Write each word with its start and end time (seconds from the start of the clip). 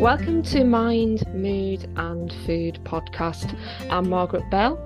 Welcome 0.00 0.42
to 0.44 0.64
Mind, 0.64 1.26
Mood 1.34 1.86
and 1.98 2.32
Food 2.46 2.80
podcast. 2.84 3.54
I'm 3.90 4.08
Margaret 4.08 4.50
Bell, 4.50 4.78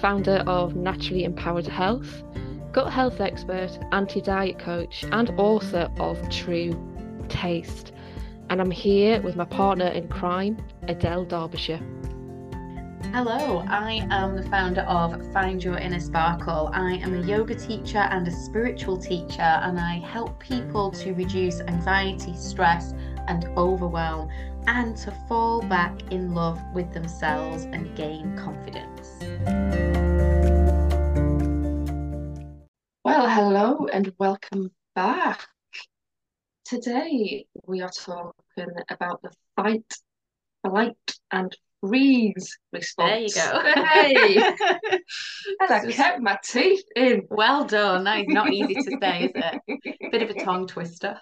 founder 0.00 0.42
of 0.48 0.74
Naturally 0.74 1.22
Empowered 1.22 1.68
Health, 1.68 2.24
gut 2.72 2.92
health 2.92 3.20
expert, 3.20 3.70
anti 3.92 4.20
diet 4.20 4.58
coach, 4.58 5.04
and 5.12 5.30
author 5.38 5.88
of 6.00 6.28
True 6.28 6.72
Taste. 7.28 7.92
And 8.48 8.60
I'm 8.60 8.72
here 8.72 9.22
with 9.22 9.36
my 9.36 9.44
partner 9.44 9.86
in 9.86 10.08
crime, 10.08 10.58
Adele 10.88 11.26
Derbyshire. 11.26 11.80
Hello, 13.12 13.64
I 13.68 14.06
am 14.10 14.34
the 14.34 14.42
founder 14.50 14.82
of 14.82 15.32
Find 15.32 15.62
Your 15.62 15.76
Inner 15.78 16.00
Sparkle. 16.00 16.70
I 16.72 16.94
am 16.94 17.14
a 17.14 17.22
yoga 17.24 17.54
teacher 17.54 17.98
and 17.98 18.26
a 18.26 18.30
spiritual 18.32 18.96
teacher, 18.96 19.40
and 19.40 19.78
I 19.78 19.98
help 19.98 20.40
people 20.40 20.90
to 20.92 21.12
reduce 21.14 21.60
anxiety, 21.60 22.36
stress, 22.36 22.92
and 23.28 23.46
overwhelm, 23.56 24.28
and 24.66 24.96
to 24.98 25.10
fall 25.28 25.62
back 25.62 26.12
in 26.12 26.34
love 26.34 26.60
with 26.74 26.92
themselves 26.92 27.64
and 27.64 27.94
gain 27.96 28.36
confidence. 28.36 29.08
Well, 33.04 33.28
hello 33.28 33.86
and 33.92 34.12
welcome 34.18 34.70
back. 34.94 35.48
Today 36.64 37.46
we 37.66 37.80
are 37.80 37.90
talking 37.90 38.68
about 38.90 39.22
the 39.22 39.30
fight, 39.56 39.92
flight, 40.64 40.96
and 41.32 41.56
freeze 41.80 42.58
response. 42.72 43.34
There 43.34 43.50
you 43.50 43.72
go. 43.74 43.82
Hey, 43.84 44.36
and 45.60 45.70
I 45.70 45.90
kept 45.90 46.20
my 46.20 46.38
teeth 46.44 46.84
in. 46.94 47.22
Well 47.30 47.64
done. 47.64 48.04
That 48.04 48.20
is 48.20 48.26
not 48.28 48.52
easy 48.52 48.74
to 48.74 48.98
say, 49.00 49.24
is 49.24 49.32
it? 49.34 50.00
Bit 50.12 50.22
of 50.22 50.30
a 50.30 50.44
tongue 50.44 50.66
twister. 50.66 51.18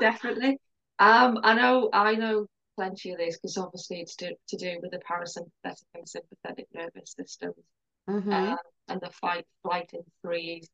Definitely. 0.00 0.58
Um, 0.98 1.38
I 1.42 1.54
know, 1.54 1.90
I 1.92 2.14
know 2.14 2.46
plenty 2.76 3.12
of 3.12 3.18
this 3.18 3.36
because 3.36 3.56
obviously 3.58 4.00
it's 4.00 4.16
to, 4.16 4.34
to 4.48 4.56
do 4.56 4.78
with 4.82 4.90
the 4.90 4.98
parasympathetic 4.98 5.82
and 5.94 6.08
sympathetic 6.08 6.66
nervous 6.74 7.14
systems 7.18 7.56
Mm-hmm. 8.08 8.32
um, 8.32 8.56
and 8.88 9.00
the 9.00 9.10
fight, 9.10 9.44
flight, 9.62 9.90
and 9.92 10.04
freeze. 10.22 10.68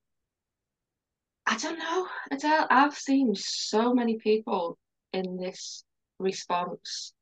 I 1.47 1.57
don't 1.57 1.79
know, 1.79 2.07
Adele. 2.31 2.67
I've 2.69 2.95
seen 2.95 3.35
so 3.35 3.95
many 3.95 4.19
people 4.19 4.77
in 5.15 5.39
this 5.39 5.85
response 6.19 7.15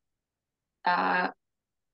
uh, 0.85 1.29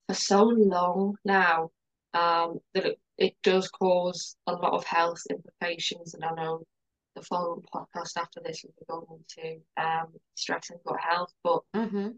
for 0.08 0.14
so 0.14 0.44
long 0.44 1.16
now 1.26 1.70
um, 2.14 2.58
that 2.72 2.86
it, 2.86 2.98
it 3.18 3.34
does 3.42 3.68
cause 3.68 4.34
a 4.46 4.52
lot 4.52 4.72
of 4.72 4.84
health 4.84 5.22
implications. 5.30 6.14
And 6.14 6.24
I 6.24 6.32
know 6.32 6.62
the 7.16 7.22
following 7.22 7.64
podcast 7.74 8.16
after 8.18 8.40
this 8.44 8.64
will 8.64 8.74
be 8.78 8.86
going 8.88 9.24
into 9.40 9.60
um, 9.76 10.08
stress 10.36 10.70
and 10.70 10.80
gut 10.86 11.00
health. 11.00 11.32
But 11.42 11.62
Mm-hmm. 11.74 12.08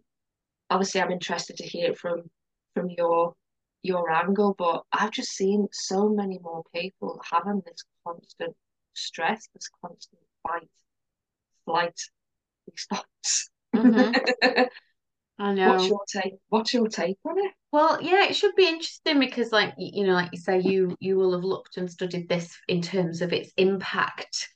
obviously, 0.71 1.01
I'm 1.01 1.13
interested 1.13 1.57
to 1.59 1.65
hear 1.65 1.93
it 1.93 1.99
from 1.99 2.31
from 2.75 2.91
your 2.91 3.35
your 3.83 4.11
angle. 4.11 4.55
But 4.59 4.85
I've 4.93 5.13
just 5.13 5.31
seen 5.33 5.69
so 5.73 6.09
many 6.09 6.39
more 6.43 6.63
people 6.75 7.21
having 7.31 7.63
this 7.67 7.85
constant 8.07 8.57
stress, 8.95 9.49
this 9.55 9.71
constant 9.85 10.23
fight, 10.47 10.69
flight 11.65 11.99
response. 12.71 13.51
Mm-hmm. 13.75 14.65
I 15.41 15.55
know. 15.55 15.69
What's 15.71 15.89
your 15.89 16.01
take? 16.13 16.35
What's 16.49 16.75
your 16.75 16.89
take 16.89 17.19
on 17.25 17.39
it? 17.39 17.53
Well, 17.71 18.03
yeah, 18.03 18.25
it 18.25 18.35
should 18.35 18.57
be 18.57 18.67
interesting 18.67 19.21
because, 19.21 19.53
like 19.53 19.75
you 19.79 20.07
know, 20.07 20.15
like 20.15 20.31
you 20.33 20.39
say, 20.39 20.61
you 20.61 20.97
you 21.01 21.17
will 21.17 21.33
have 21.33 21.45
looked 21.45 21.77
and 21.77 21.91
studied 21.91 22.29
this 22.29 22.57
in 22.67 22.83
terms 22.83 23.23
of 23.23 23.33
its 23.33 23.53
impact 23.57 24.49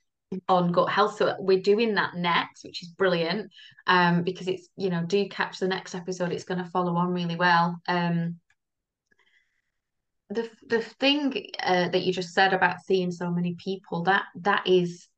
on 0.49 0.73
gut 0.73 0.91
health. 0.91 1.17
So 1.17 1.37
we're 1.39 1.61
doing 1.61 1.95
that 1.95 2.15
next, 2.15 2.65
which 2.65 2.83
is 2.83 2.89
brilliant. 2.89 3.51
Um, 3.87 4.23
because 4.23 4.49
it's 4.49 4.69
you 4.77 4.91
know, 4.91 5.05
do 5.05 5.29
catch 5.29 5.59
the 5.59 5.69
next 5.69 5.95
episode. 5.95 6.33
It's 6.33 6.45
going 6.45 6.63
to 6.63 6.71
follow 6.71 6.97
on 6.97 7.09
really 7.13 7.37
well. 7.37 7.81
Um, 7.89 8.37
the 10.31 10.49
the 10.67 10.81
thing 10.81 11.47
uh, 11.63 11.89
that 11.89 12.03
you 12.03 12.13
just 12.13 12.35
said 12.35 12.53
about 12.53 12.81
seeing 12.81 13.11
so 13.11 13.31
many 13.31 13.55
people 13.63 14.05
that 14.05 14.25
that 14.37 14.67
is 14.67 15.09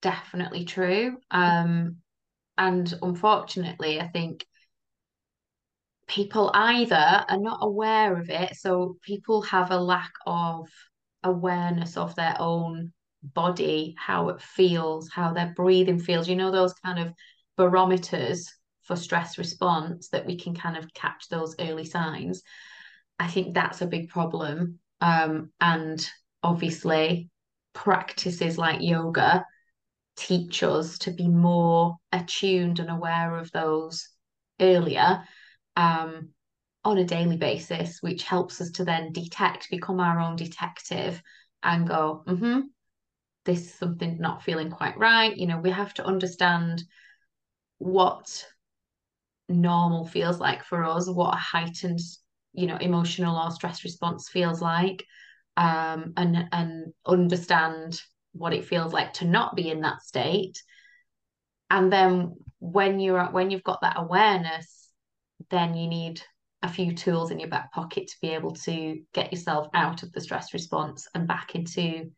definitely 0.00 0.64
true. 0.64 1.16
Um, 1.30 1.96
and 2.58 2.92
unfortunately, 3.02 4.00
I 4.00 4.08
think 4.08 4.46
people 6.06 6.50
either 6.52 7.24
are 7.28 7.38
not 7.38 7.60
aware 7.62 8.16
of 8.16 8.28
it, 8.30 8.56
so 8.56 8.96
people 9.02 9.42
have 9.42 9.70
a 9.70 9.78
lack 9.78 10.12
of 10.26 10.68
awareness 11.22 11.96
of 11.96 12.14
their 12.16 12.36
own 12.38 12.92
body, 13.22 13.94
how 13.98 14.28
it 14.28 14.40
feels, 14.40 15.10
how 15.10 15.32
their 15.32 15.52
breathing 15.54 15.98
feels. 15.98 16.28
You 16.28 16.36
know, 16.36 16.50
those 16.50 16.74
kind 16.74 16.98
of 16.98 17.12
barometers 17.56 18.50
for 18.82 18.96
stress 18.96 19.38
response 19.38 20.08
that 20.08 20.26
we 20.26 20.36
can 20.36 20.54
kind 20.54 20.76
of 20.76 20.92
catch 20.94 21.28
those 21.28 21.54
early 21.58 21.84
signs. 21.84 22.42
I 23.18 23.28
think 23.28 23.54
that's 23.54 23.80
a 23.82 23.86
big 23.86 24.08
problem. 24.08 24.78
Um, 25.00 25.50
and 25.60 26.04
obviously, 26.42 27.30
practices 27.74 28.58
like 28.58 28.82
yoga 28.82 29.44
teach 30.16 30.62
us 30.62 30.98
to 30.98 31.10
be 31.10 31.28
more 31.28 31.96
attuned 32.12 32.78
and 32.78 32.90
aware 32.90 33.36
of 33.36 33.50
those 33.52 34.08
earlier 34.60 35.24
um, 35.76 36.30
on 36.84 36.98
a 36.98 37.04
daily 37.04 37.36
basis, 37.36 37.98
which 38.00 38.24
helps 38.24 38.60
us 38.60 38.70
to 38.72 38.84
then 38.84 39.12
detect, 39.12 39.70
become 39.70 40.00
our 40.00 40.20
own 40.20 40.36
detective, 40.36 41.22
and 41.62 41.86
go, 41.86 42.24
mm-hmm, 42.26 42.60
this 43.44 43.60
is 43.60 43.74
something 43.74 44.18
not 44.18 44.42
feeling 44.42 44.70
quite 44.70 44.98
right. 44.98 45.36
You 45.36 45.46
know, 45.46 45.58
we 45.58 45.70
have 45.70 45.94
to 45.94 46.04
understand 46.04 46.82
what 47.78 48.46
normal 49.48 50.06
feels 50.06 50.38
like 50.40 50.64
for 50.64 50.84
us, 50.84 51.08
what 51.08 51.34
a 51.34 51.38
heightened, 51.38 52.00
you 52.52 52.66
know, 52.66 52.76
emotional 52.76 53.36
or 53.36 53.50
stress 53.50 53.84
response 53.84 54.28
feels 54.28 54.60
like, 54.60 55.04
um, 55.56 56.12
and 56.16 56.48
and 56.52 56.92
understand 57.06 58.00
what 58.32 58.54
it 58.54 58.64
feels 58.64 58.92
like 58.92 59.12
to 59.14 59.26
not 59.26 59.56
be 59.56 59.70
in 59.70 59.82
that 59.82 60.02
state. 60.02 60.62
And 61.70 61.92
then 61.92 62.36
when 62.58 63.00
you're 63.00 63.24
when 63.26 63.50
you've 63.50 63.64
got 63.64 63.80
that 63.82 63.98
awareness, 63.98 64.88
then 65.50 65.74
you 65.74 65.88
need 65.88 66.22
a 66.62 66.68
few 66.68 66.94
tools 66.94 67.30
in 67.30 67.40
your 67.40 67.48
back 67.48 67.72
pocket 67.72 68.06
to 68.06 68.16
be 68.22 68.28
able 68.28 68.52
to 68.52 69.02
get 69.12 69.32
yourself 69.32 69.66
out 69.74 70.02
of 70.04 70.12
the 70.12 70.20
stress 70.20 70.54
response 70.54 71.08
and 71.14 71.26
back 71.26 71.54
into 71.56 72.10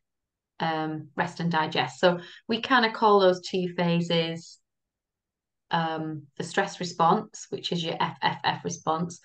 um, 0.61 1.09
rest 1.17 1.41
and 1.41 1.51
digest. 1.51 2.01
So 2.01 2.21
we 2.49 2.61
kind 2.61 2.85
of 2.85 2.93
call 2.93 3.21
those 3.21 3.41
two 3.41 3.69
phases 3.77 4.59
um, 5.71 6.23
the 6.39 6.45
stress 6.45 6.79
response, 6.79 7.47
which 7.51 7.73
is 7.73 7.85
your 7.85 7.97
FFF 7.97 8.63
response, 8.65 9.21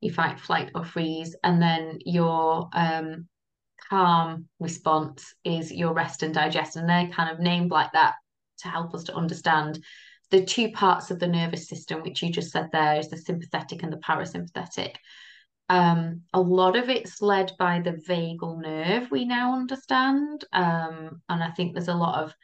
you 0.00 0.12
fight, 0.12 0.38
flight, 0.38 0.70
or 0.74 0.84
freeze, 0.84 1.34
and 1.42 1.60
then 1.60 1.98
your 2.04 2.68
um, 2.72 3.26
calm 3.90 4.46
response 4.60 5.34
is 5.44 5.72
your 5.72 5.92
rest 5.92 6.22
and 6.22 6.32
digest, 6.32 6.76
and 6.76 6.88
they're 6.88 7.08
kind 7.08 7.30
of 7.30 7.40
named 7.40 7.70
like 7.70 7.92
that 7.92 8.14
to 8.58 8.68
help 8.68 8.94
us 8.94 9.04
to 9.04 9.14
understand 9.14 9.82
the 10.30 10.44
two 10.44 10.70
parts 10.70 11.10
of 11.10 11.18
the 11.18 11.26
nervous 11.26 11.68
system, 11.68 12.02
which 12.02 12.22
you 12.22 12.30
just 12.30 12.52
said 12.52 12.68
there 12.70 12.98
is 12.98 13.08
the 13.08 13.16
sympathetic 13.16 13.82
and 13.82 13.92
the 13.92 13.96
parasympathetic. 13.96 14.94
Um, 15.68 16.22
a 16.32 16.40
lot 16.40 16.76
of 16.76 16.88
it's 16.88 17.20
led 17.20 17.52
by 17.58 17.80
the 17.80 17.92
vagal 17.92 18.62
nerve, 18.62 19.10
we 19.10 19.24
now 19.24 19.54
understand. 19.54 20.44
Um, 20.52 21.20
and 21.28 21.42
I 21.42 21.50
think 21.50 21.74
there's 21.74 21.88
a 21.88 21.94
lot 21.94 22.22
of 22.22 22.34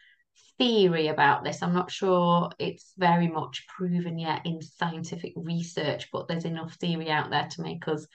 theory 0.59 1.09
about 1.09 1.43
this. 1.43 1.63
I'm 1.63 1.75
not 1.75 1.91
sure 1.91 2.51
it's 2.59 2.93
very 2.97 3.29
much 3.29 3.67
proven 3.67 4.19
yet 4.19 4.43
in 4.45 4.61
scientific 4.61 5.33
research, 5.37 6.09
but 6.13 6.29
there's 6.29 6.45
enough 6.45 6.75
theory 6.75 7.11
out 7.11 7.31
there 7.31 7.49
to 7.51 7.63
make 7.63 7.89
us 7.89 8.07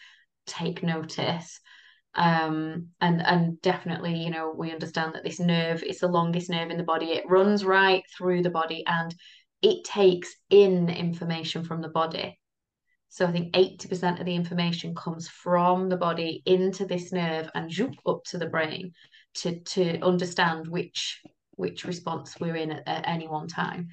take 0.45 0.83
notice. 0.83 1.59
Um, 2.15 2.89
and 3.01 3.21
and 3.21 3.61
definitely, 3.61 4.15
you 4.15 4.31
know, 4.31 4.53
we 4.55 4.71
understand 4.71 5.13
that 5.13 5.23
this 5.23 5.39
nerve 5.39 5.83
is 5.83 5.99
the 5.99 6.07
longest 6.07 6.49
nerve 6.49 6.71
in 6.71 6.77
the 6.77 6.83
body. 6.83 7.11
It 7.11 7.29
runs 7.29 7.63
right 7.63 8.03
through 8.17 8.43
the 8.43 8.49
body 8.49 8.83
and 8.87 9.13
it 9.61 9.83
takes 9.83 10.33
in 10.49 10.89
information 10.89 11.63
from 11.63 11.81
the 11.81 11.89
body. 11.89 12.39
So 13.09 13.25
I 13.25 13.31
think 13.31 13.53
80% 13.53 14.19
of 14.19 14.25
the 14.25 14.35
information 14.35 14.93
comes 14.93 15.27
from 15.27 15.89
the 15.89 15.97
body 15.97 16.43
into 16.45 16.85
this 16.85 17.11
nerve 17.11 17.49
and 17.55 17.71
up 18.05 18.23
to 18.25 18.37
the 18.37 18.47
brain 18.47 18.93
to 19.35 19.59
to 19.59 19.99
understand 20.01 20.67
which 20.67 21.21
which 21.55 21.83
response 21.83 22.39
we're 22.39 22.55
in 22.55 22.71
at, 22.71 22.87
at 22.87 23.07
any 23.07 23.27
one 23.27 23.47
time. 23.47 23.89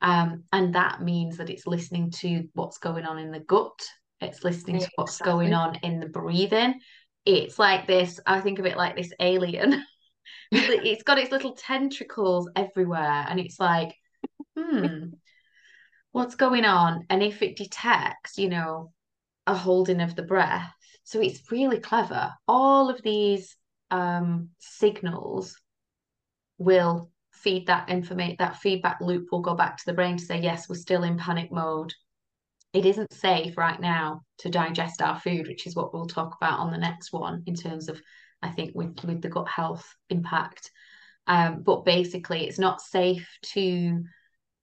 Um, 0.00 0.44
and 0.52 0.74
that 0.74 1.02
means 1.02 1.36
that 1.36 1.48
it's 1.48 1.66
listening 1.66 2.10
to 2.22 2.48
what's 2.54 2.78
going 2.78 3.04
on 3.04 3.18
in 3.18 3.30
the 3.30 3.40
gut, 3.40 3.80
it's 4.20 4.44
listening 4.44 4.80
to 4.80 4.90
what's 4.96 5.18
going 5.18 5.54
on 5.54 5.76
in 5.76 6.00
the 6.00 6.08
breathing. 6.08 6.80
It's 7.24 7.58
like 7.58 7.86
this, 7.86 8.20
I 8.26 8.40
think 8.40 8.58
of 8.58 8.66
it 8.66 8.76
like 8.76 8.96
this 8.96 9.12
alien. 9.20 9.82
it's 10.52 11.02
got 11.02 11.18
its 11.18 11.30
little 11.30 11.54
tentacles 11.54 12.50
everywhere, 12.56 13.26
and 13.28 13.38
it's 13.38 13.60
like, 13.60 13.94
hmm, 14.56 14.86
what's 16.14 16.36
going 16.36 16.64
on? 16.64 17.04
And 17.10 17.22
if 17.22 17.42
it 17.42 17.56
detects, 17.56 18.38
you 18.38 18.48
know, 18.48 18.92
a 19.48 19.54
holding 19.54 20.00
of 20.00 20.14
the 20.14 20.22
breath, 20.22 20.72
so 21.02 21.20
it's 21.20 21.50
really 21.50 21.80
clever. 21.80 22.32
All 22.46 22.88
of 22.88 23.02
these 23.02 23.56
um, 23.90 24.50
signals 24.60 25.56
will 26.56 27.10
feed 27.32 27.66
that 27.66 27.88
information, 27.90 28.36
that 28.38 28.60
feedback 28.60 28.98
loop 29.00 29.26
will 29.32 29.42
go 29.42 29.54
back 29.54 29.76
to 29.76 29.82
the 29.86 29.92
brain 29.92 30.16
to 30.16 30.24
say, 30.24 30.40
yes, 30.40 30.68
we're 30.68 30.76
still 30.76 31.02
in 31.02 31.18
panic 31.18 31.50
mode. 31.50 31.92
it 32.74 32.84
isn't 32.84 33.12
safe 33.12 33.56
right 33.56 33.80
now 33.80 34.22
to 34.38 34.50
digest 34.50 35.00
our 35.00 35.18
food, 35.20 35.46
which 35.46 35.66
is 35.66 35.76
what 35.76 35.94
we'll 35.94 36.06
talk 36.06 36.36
about 36.36 36.58
on 36.58 36.72
the 36.72 36.78
next 36.78 37.12
one 37.12 37.42
in 37.46 37.54
terms 37.54 37.88
of, 37.88 38.00
I 38.42 38.50
think, 38.50 38.72
with 38.74 39.02
with 39.04 39.22
the 39.22 39.28
gut 39.28 39.48
health 39.48 39.94
impact. 40.10 40.70
Um, 41.26 41.62
but 41.62 41.84
basically, 41.84 42.46
it's 42.46 42.58
not 42.58 42.82
safe 42.82 43.28
to 43.54 44.02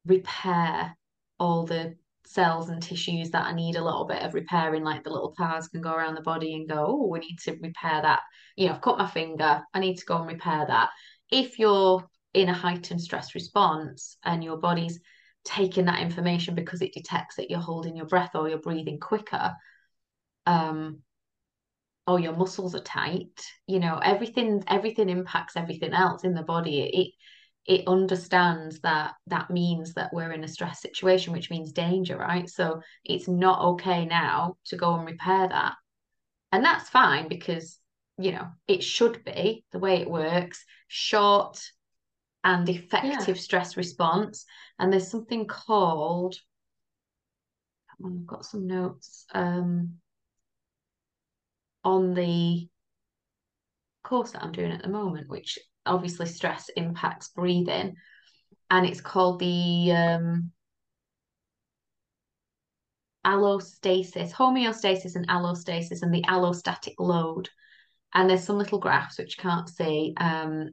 repair 0.05 0.95
all 1.41 1.65
the 1.65 1.95
cells 2.23 2.69
and 2.69 2.83
tissues 2.83 3.31
that 3.31 3.47
I 3.47 3.51
need 3.51 3.75
a 3.75 3.83
little 3.83 4.05
bit 4.05 4.21
of 4.21 4.35
repairing, 4.35 4.83
like 4.83 5.03
the 5.03 5.09
little 5.09 5.33
cars 5.35 5.67
can 5.67 5.81
go 5.81 5.91
around 5.91 6.13
the 6.13 6.21
body 6.21 6.53
and 6.53 6.69
go, 6.69 6.85
oh, 6.87 7.07
we 7.07 7.19
need 7.19 7.39
to 7.39 7.57
repair 7.59 7.99
that. 8.03 8.19
You 8.55 8.67
know, 8.67 8.73
I've 8.73 8.81
cut 8.81 8.99
my 8.99 9.07
finger, 9.07 9.61
I 9.73 9.79
need 9.79 9.97
to 9.97 10.05
go 10.05 10.17
and 10.17 10.27
repair 10.27 10.65
that. 10.67 10.91
If 11.31 11.57
you're 11.57 12.07
in 12.35 12.47
a 12.47 12.53
heightened 12.53 13.01
stress 13.01 13.33
response 13.33 14.17
and 14.23 14.43
your 14.43 14.57
body's 14.57 14.99
taking 15.43 15.85
that 15.85 16.01
information 16.01 16.53
because 16.53 16.83
it 16.83 16.93
detects 16.93 17.37
that 17.37 17.49
you're 17.49 17.59
holding 17.59 17.95
your 17.95 18.05
breath 18.05 18.35
or 18.35 18.47
you're 18.47 18.59
breathing 18.59 18.99
quicker, 18.99 19.53
um, 20.45 20.99
or 22.05 22.19
your 22.19 22.35
muscles 22.35 22.75
are 22.75 22.81
tight, 22.81 23.45
you 23.65 23.79
know, 23.79 23.97
everything 23.97 24.63
everything 24.67 25.09
impacts 25.09 25.55
everything 25.55 25.93
else 25.93 26.23
in 26.23 26.33
the 26.33 26.43
body. 26.43 26.81
It 26.81 27.11
it 27.65 27.87
understands 27.87 28.79
that 28.79 29.13
that 29.27 29.51
means 29.51 29.93
that 29.93 30.11
we're 30.13 30.31
in 30.31 30.43
a 30.43 30.47
stress 30.47 30.81
situation, 30.81 31.31
which 31.31 31.51
means 31.51 31.71
danger, 31.71 32.17
right? 32.17 32.49
So 32.49 32.81
it's 33.05 33.27
not 33.27 33.61
okay 33.73 34.05
now 34.05 34.57
to 34.65 34.77
go 34.77 34.95
and 34.95 35.05
repair 35.05 35.47
that. 35.47 35.75
And 36.51 36.65
that's 36.65 36.89
fine 36.89 37.27
because, 37.27 37.77
you 38.17 38.31
know, 38.31 38.47
it 38.67 38.83
should 38.83 39.23
be 39.23 39.63
the 39.71 39.79
way 39.79 39.97
it 39.97 40.09
works 40.09 40.65
short 40.87 41.61
and 42.43 42.67
effective 42.67 43.37
yeah. 43.37 43.41
stress 43.41 43.77
response. 43.77 44.45
And 44.79 44.91
there's 44.91 45.11
something 45.11 45.45
called, 45.45 46.35
I've 48.03 48.25
got 48.25 48.43
some 48.43 48.65
notes 48.65 49.25
um, 49.33 49.97
on 51.83 52.15
the 52.15 52.67
course 54.03 54.31
that 54.31 54.43
I'm 54.43 54.51
doing 54.51 54.71
at 54.71 54.81
the 54.81 54.89
moment, 54.89 55.29
which 55.29 55.59
obviously 55.85 56.25
stress 56.25 56.69
impacts 56.75 57.29
breathing, 57.29 57.95
and 58.69 58.85
it's 58.85 59.01
called 59.01 59.39
the 59.39 59.91
um, 59.91 60.51
allostasis, 63.25 64.31
homeostasis, 64.31 65.15
and 65.15 65.27
allostasis, 65.27 66.01
and 66.01 66.13
the 66.13 66.23
allostatic 66.23 66.95
load. 66.99 67.49
And 68.13 68.29
there's 68.29 68.43
some 68.43 68.57
little 68.57 68.79
graphs 68.79 69.17
which 69.17 69.37
you 69.37 69.41
can't 69.41 69.69
see, 69.69 70.13
um, 70.17 70.69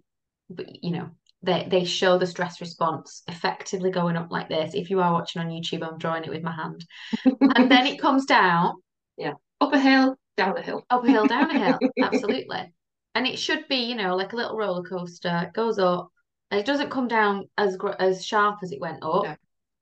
but 0.51 0.83
you 0.83 0.91
know 0.91 1.11
they 1.43 1.67
they 1.71 1.85
show 1.85 2.19
the 2.19 2.27
stress 2.27 2.61
response 2.61 3.23
effectively 3.29 3.91
going 3.91 4.17
up 4.17 4.31
like 4.31 4.49
this. 4.49 4.75
If 4.75 4.91
you 4.91 5.01
are 5.01 5.13
watching 5.13 5.43
on 5.43 5.49
YouTube, 5.49 5.87
I'm 5.87 5.99
drawing 5.99 6.25
it 6.25 6.31
with 6.31 6.43
my 6.43 6.53
hand, 6.53 6.85
and 7.25 7.71
then 7.71 7.87
it 7.87 8.01
comes 8.01 8.25
down. 8.25 8.75
Yeah, 9.21 9.33
up 9.61 9.73
a 9.73 9.81
hill, 9.81 10.17
down 10.37 10.57
a 10.57 10.63
hill, 10.63 10.87
up 10.91 11.03
a 11.05 11.11
hill, 11.11 11.27
down 11.27 11.51
a 11.51 11.59
hill. 11.59 11.79
Absolutely 12.01 12.73
and 13.19 13.27
it 13.27 13.39
should 13.39 13.67
be 13.69 13.77
you 13.77 13.97
know 13.97 14.15
like 14.15 14.33
a 14.33 14.37
little 14.37 14.57
roller 14.57 14.83
coaster 14.83 15.43
it 15.49 15.53
goes 15.53 15.79
up 15.79 16.09
and 16.51 16.61
it 16.61 16.67
doesn't 16.67 16.91
come 16.91 17.09
down 17.09 17.49
as 17.59 17.77
as 17.99 18.25
sharp 18.25 18.61
as 18.63 18.73
it 18.73 18.81
went 18.81 19.03
up. 19.03 19.25
Yeah, 19.25 19.37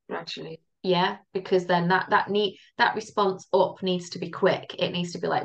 gradually. 0.09 0.61
Yeah 0.83 1.19
because 1.33 1.67
then 1.67 1.89
that 1.89 2.09
that 2.11 2.31
need 2.31 2.59
that 2.79 2.95
response 2.95 3.47
up 3.53 3.83
needs 3.83 4.11
to 4.11 4.19
be 4.19 4.31
quick. 4.31 4.75
It 4.79 4.91
needs 4.91 5.13
to 5.13 5.19
be 5.19 5.29
like 5.29 5.45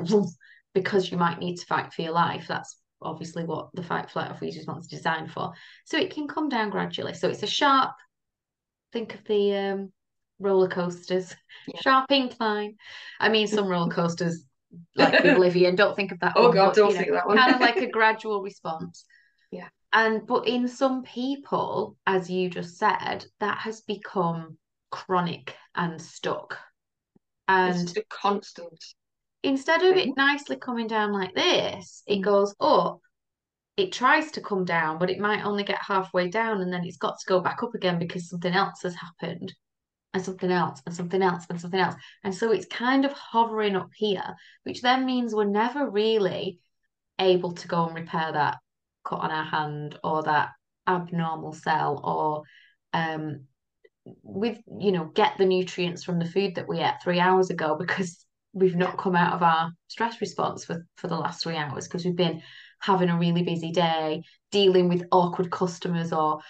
because 0.74 1.10
you 1.10 1.18
might 1.18 1.38
need 1.38 1.56
to 1.56 1.66
fight 1.66 1.92
for 1.92 2.02
your 2.02 2.12
life. 2.12 2.46
That's 2.48 2.78
obviously 3.02 3.44
what 3.44 3.68
the 3.74 3.82
fight 3.82 4.10
flight 4.10 4.30
or 4.30 4.34
freeze 4.34 4.56
response 4.56 4.84
is 4.84 4.98
designed 4.98 5.30
for. 5.30 5.52
So 5.84 5.98
it 5.98 6.14
can 6.14 6.28
come 6.28 6.48
down 6.48 6.70
gradually. 6.70 7.14
So 7.14 7.28
it's 7.28 7.42
a 7.42 7.46
sharp 7.46 7.92
think 8.92 9.14
of 9.14 9.24
the 9.24 9.54
um 9.54 9.92
roller 10.38 10.68
coasters. 10.68 11.34
Yeah. 11.66 11.80
sharp 11.82 12.10
incline. 12.10 12.76
I 13.20 13.28
mean 13.28 13.46
some 13.46 13.68
roller 13.68 13.90
coasters 13.94 14.46
like 14.96 15.18
Oblivion. 15.24 15.76
Don't 15.76 15.96
think 15.96 16.12
of 16.12 16.20
that. 16.20 16.34
Oh 16.36 16.48
one, 16.48 16.56
God, 16.56 16.66
but, 16.68 16.76
don't 16.76 16.92
think 16.94 17.08
know, 17.08 17.14
that 17.14 17.26
one. 17.26 17.36
kind 17.36 17.54
of 17.54 17.60
like 17.60 17.76
a 17.76 17.86
gradual 17.90 18.42
response. 18.42 19.04
Yeah. 19.50 19.68
And 19.92 20.26
but 20.26 20.46
in 20.46 20.68
some 20.68 21.02
people, 21.02 21.96
as 22.06 22.30
you 22.30 22.48
just 22.48 22.78
said, 22.78 23.24
that 23.40 23.58
has 23.58 23.82
become 23.82 24.56
chronic 24.90 25.56
and 25.74 26.00
stuck. 26.00 26.58
And 27.48 27.80
it's 27.80 27.96
a 27.96 28.04
constant. 28.04 28.82
Instead 29.42 29.82
of 29.82 29.96
it 29.96 30.16
nicely 30.16 30.56
coming 30.56 30.86
down 30.86 31.12
like 31.12 31.34
this, 31.34 32.02
it 32.06 32.18
mm. 32.18 32.22
goes 32.22 32.54
up. 32.60 33.00
It 33.76 33.90
tries 33.90 34.30
to 34.32 34.40
come 34.40 34.64
down, 34.64 34.98
but 34.98 35.10
it 35.10 35.18
might 35.18 35.44
only 35.44 35.64
get 35.64 35.78
halfway 35.80 36.28
down 36.28 36.60
and 36.60 36.72
then 36.72 36.84
it's 36.84 36.98
got 36.98 37.18
to 37.18 37.26
go 37.26 37.40
back 37.40 37.62
up 37.62 37.74
again 37.74 37.98
because 37.98 38.28
something 38.28 38.52
else 38.52 38.82
has 38.82 38.94
happened 38.94 39.52
and 40.14 40.24
something 40.24 40.50
else 40.50 40.82
and 40.86 40.94
something 40.94 41.22
else 41.22 41.44
and 41.48 41.60
something 41.60 41.80
else. 41.80 41.94
And 42.24 42.34
so 42.34 42.52
it's 42.52 42.66
kind 42.66 43.04
of 43.04 43.12
hovering 43.12 43.76
up 43.76 43.90
here, 43.94 44.34
which 44.64 44.82
then 44.82 45.06
means 45.06 45.34
we're 45.34 45.44
never 45.44 45.88
really 45.88 46.58
able 47.18 47.52
to 47.52 47.68
go 47.68 47.86
and 47.86 47.94
repair 47.94 48.32
that 48.32 48.58
cut 49.04 49.20
on 49.20 49.30
our 49.30 49.44
hand 49.44 49.98
or 50.04 50.22
that 50.22 50.50
abnormal 50.86 51.52
cell 51.52 52.00
or 52.04 52.42
um 52.92 53.44
with 54.22 54.58
you 54.80 54.90
know 54.90 55.04
get 55.14 55.38
the 55.38 55.44
nutrients 55.44 56.02
from 56.02 56.18
the 56.18 56.24
food 56.24 56.56
that 56.56 56.68
we 56.68 56.80
ate 56.80 56.94
three 57.02 57.20
hours 57.20 57.50
ago 57.50 57.76
because 57.78 58.24
we've 58.52 58.76
not 58.76 58.98
come 58.98 59.16
out 59.16 59.34
of 59.34 59.42
our 59.42 59.72
stress 59.88 60.20
response 60.20 60.64
for 60.64 60.86
for 60.96 61.08
the 61.08 61.16
last 61.16 61.42
three 61.42 61.56
hours 61.56 61.86
because 61.86 62.04
we've 62.04 62.16
been 62.16 62.42
having 62.80 63.08
a 63.08 63.18
really 63.18 63.42
busy 63.42 63.70
day 63.70 64.22
dealing 64.50 64.88
with 64.88 65.06
awkward 65.12 65.50
customers 65.50 66.12
or 66.12 66.40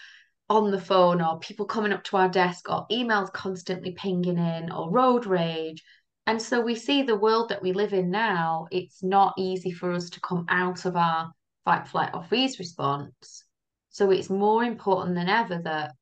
on 0.53 0.71
the 0.71 0.81
phone 0.81 1.23
or 1.23 1.39
people 1.39 1.65
coming 1.65 1.93
up 1.93 2.05
to 2.05 2.17
our 2.19 2.29
desk 2.29 2.69
or 2.69 2.87
emails 2.93 3.33
constantly 3.33 3.93
pinging 3.93 4.37
in 4.37 4.71
or 4.71 4.91
road 4.91 5.25
rage. 5.25 5.83
And 6.27 6.41
so 6.41 6.61
we 6.61 6.75
see 6.75 7.03
the 7.03 7.17
world 7.17 7.49
that 7.49 7.63
we 7.63 7.73
live 7.73 7.95
in 7.95 8.11
now, 8.11 8.67
it's 8.71 9.03
not 9.03 9.33
easy 9.39 9.73
for 9.73 9.93
us 9.93 10.11
to 10.11 10.21
come 10.21 10.45
out 10.51 10.85
of 10.85 10.95
our 10.95 11.33
fight, 11.65 11.89
flight, 11.89 12.11
or 12.13 12.23
freeze 12.25 12.59
response. 12.59 13.45
So 13.89 14.11
it's 14.11 14.29
more 14.29 14.63
important 14.63 15.15
than 15.15 15.31
ever 15.31 15.59
that 15.65 15.93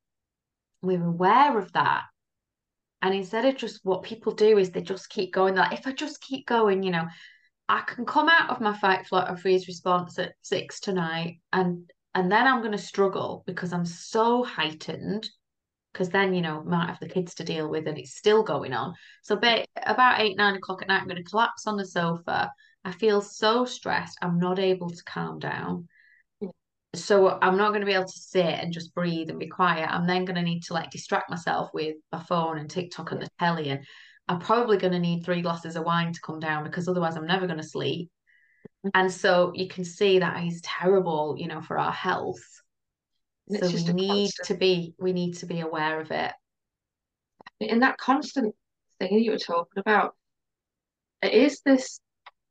we're 0.83 1.05
aware 1.05 1.57
of 1.57 1.73
that. 1.73 2.03
And 3.03 3.15
instead 3.15 3.45
of 3.45 3.57
just 3.57 3.81
what 3.85 4.03
people 4.03 4.33
do 4.33 4.59
is 4.59 4.71
they 4.71 4.83
just 4.83 5.09
keep 5.11 5.33
going, 5.33 5.55
like, 5.55 5.79
if 5.79 5.87
I 5.87 5.93
just 5.93 6.21
keep 6.21 6.45
going, 6.47 6.83
you 6.83 6.91
know, 6.91 7.07
I 7.69 7.83
can 7.83 8.05
come 8.05 8.29
out 8.29 8.51
of 8.51 8.61
my 8.61 8.77
fight, 8.77 9.07
flight, 9.07 9.31
or 9.31 9.37
freeze 9.37 9.69
response 9.69 10.19
at 10.19 10.33
six 10.43 10.81
tonight 10.81 11.39
and 11.53 11.89
and 12.15 12.31
then 12.31 12.47
I'm 12.47 12.61
going 12.61 12.73
to 12.73 12.79
struggle 12.79 13.45
because 13.47 13.73
I'm 13.73 13.87
so 13.87 14.43
heightened. 14.43 15.29
Because 15.93 16.11
then, 16.11 16.35
you 16.35 16.41
know, 16.41 16.63
might 16.63 16.87
have 16.87 17.01
the 17.01 17.09
kids 17.09 17.35
to 17.35 17.45
deal 17.45 17.69
with 17.69 17.89
and 17.89 17.99
it's 17.99 18.15
still 18.15 18.45
going 18.45 18.73
on. 18.73 18.95
So, 19.23 19.35
ba- 19.35 19.65
about 19.85 20.21
eight, 20.21 20.37
nine 20.37 20.55
o'clock 20.55 20.83
at 20.83 20.89
night, 20.89 21.01
I'm 21.01 21.09
going 21.09 21.17
to 21.17 21.29
collapse 21.29 21.67
on 21.67 21.77
the 21.77 21.85
sofa. 21.85 22.53
I 22.85 22.93
feel 22.93 23.21
so 23.21 23.65
stressed. 23.65 24.17
I'm 24.23 24.39
not 24.39 24.61
able 24.61 24.91
to 24.91 25.05
calm 25.05 25.41
down. 25.41 25.89
So, 26.95 27.37
I'm 27.43 27.57
not 27.57 27.71
going 27.71 27.81
to 27.81 27.87
be 27.87 27.95
able 27.95 28.05
to 28.05 28.19
sit 28.19 28.45
and 28.45 28.73
just 28.73 28.95
breathe 28.95 29.31
and 29.31 29.39
be 29.41 29.49
quiet. 29.49 29.91
I'm 29.91 30.07
then 30.07 30.25
going 30.25 30.37
to 30.37 30.43
need 30.43 30.63
to 30.65 30.75
like 30.75 30.91
distract 30.91 31.29
myself 31.29 31.71
with 31.75 31.97
my 32.13 32.23
phone 32.23 32.59
and 32.59 32.71
TikTok 32.71 33.11
and 33.11 33.23
the 33.23 33.29
telly. 33.41 33.71
And 33.71 33.85
I'm 34.29 34.39
probably 34.39 34.77
going 34.77 34.93
to 34.93 35.01
need 35.01 35.25
three 35.25 35.43
glasses 35.43 35.75
of 35.75 35.85
wine 35.85 36.13
to 36.13 36.21
come 36.21 36.39
down 36.39 36.63
because 36.63 36.87
otherwise, 36.87 37.17
I'm 37.17 37.27
never 37.27 37.49
going 37.49 37.61
to 37.61 37.67
sleep. 37.67 38.11
Mm-hmm. 38.87 38.91
And 38.95 39.13
so 39.13 39.53
you 39.55 39.69
can 39.69 39.85
see 39.85 40.19
that 40.19 40.43
is 40.45 40.61
terrible, 40.63 41.37
you 41.39 41.49
know, 41.49 41.61
for 41.61 41.79
our 41.79 41.93
health. 41.93 42.43
so 43.51 43.67
we 43.67 43.83
need 43.93 44.33
constant... 44.37 44.47
to 44.49 44.55
be 44.55 44.95
we 44.99 45.13
need 45.13 45.35
to 45.39 45.47
be 45.47 45.61
aware 45.61 46.01
of 46.01 46.11
it. 46.11 46.33
In 47.61 47.81
that 47.81 47.99
constant 47.99 48.55
thing 48.99 49.19
you 49.19 49.33
were 49.33 49.39
talking 49.39 49.81
about, 49.81 50.15
it 51.23 51.33
is 51.33 51.61
this 51.65 52.01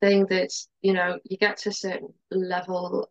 thing 0.00 0.26
that, 0.30 0.50
you 0.82 0.92
know, 0.92 1.18
you 1.24 1.36
get 1.36 1.56
to 1.58 1.70
a 1.70 1.72
certain 1.72 2.14
level 2.30 3.10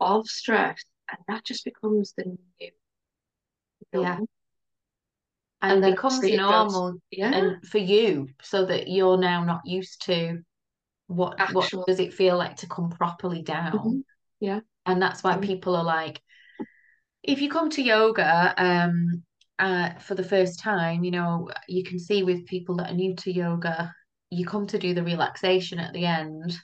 of 0.00 0.26
stress 0.26 0.82
and 1.10 1.18
that 1.28 1.44
just 1.44 1.64
becomes 1.64 2.12
the 2.16 2.24
new 2.24 2.70
yeah 3.92 4.18
and, 5.62 5.84
and 5.84 5.94
becomes 5.94 6.22
normal 6.22 6.94
yeah. 7.10 7.32
and 7.32 7.66
for 7.66 7.78
you 7.78 8.28
so 8.42 8.66
that 8.66 8.88
you're 8.88 9.16
now 9.16 9.44
not 9.44 9.60
used 9.64 10.04
to 10.04 10.38
what 11.06 11.38
Actual. 11.38 11.60
what 11.60 11.86
does 11.86 12.00
it 12.00 12.14
feel 12.14 12.36
like 12.36 12.56
to 12.56 12.66
come 12.66 12.90
properly 12.90 13.42
down 13.42 13.72
mm-hmm. 13.72 14.00
yeah 14.40 14.60
and 14.84 15.00
that's 15.00 15.22
why 15.22 15.32
mm-hmm. 15.32 15.42
people 15.42 15.76
are 15.76 15.84
like 15.84 16.20
if 17.22 17.40
you 17.40 17.50
come 17.50 17.70
to 17.70 17.82
yoga 17.82 18.54
um 18.56 19.22
uh, 19.58 19.94
for 20.00 20.14
the 20.14 20.22
first 20.22 20.60
time 20.60 21.02
you 21.02 21.10
know 21.10 21.48
you 21.66 21.82
can 21.82 21.98
see 21.98 22.22
with 22.22 22.44
people 22.46 22.76
that 22.76 22.90
are 22.90 22.94
new 22.94 23.14
to 23.16 23.32
yoga 23.32 23.90
you 24.30 24.44
come 24.44 24.66
to 24.66 24.78
do 24.78 24.92
the 24.92 25.02
relaxation 25.02 25.78
at 25.78 25.94
the 25.94 26.04
end 26.04 26.58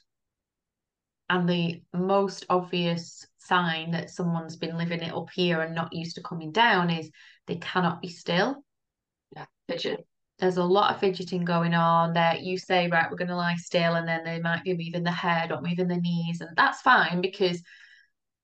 and 1.30 1.48
the 1.48 1.80
most 1.94 2.44
obvious 2.50 3.26
sign 3.38 3.92
that 3.92 4.10
someone's 4.10 4.56
been 4.56 4.76
living 4.76 5.00
it 5.00 5.14
up 5.14 5.28
here 5.32 5.62
and 5.62 5.74
not 5.74 5.92
used 5.94 6.16
to 6.16 6.22
coming 6.22 6.52
down 6.52 6.90
is 6.90 7.10
they 7.46 7.56
cannot 7.56 8.02
be 8.02 8.08
still 8.08 8.62
yeah 9.34 9.46
fidget 9.66 10.06
there's 10.42 10.58
a 10.58 10.64
lot 10.64 10.92
of 10.92 11.00
fidgeting 11.00 11.44
going 11.44 11.72
on 11.72 12.12
that 12.12 12.42
you 12.42 12.58
say 12.58 12.88
right 12.88 13.10
we're 13.10 13.16
going 13.16 13.28
to 13.28 13.36
lie 13.36 13.56
still 13.56 13.94
and 13.94 14.06
then 14.06 14.24
they 14.24 14.38
might 14.40 14.64
be 14.64 14.76
moving 14.76 15.04
the 15.04 15.10
head 15.10 15.50
or 15.52 15.62
moving 15.62 15.88
the 15.88 15.96
knees 15.96 16.42
and 16.42 16.50
that's 16.56 16.82
fine 16.82 17.22
because 17.22 17.62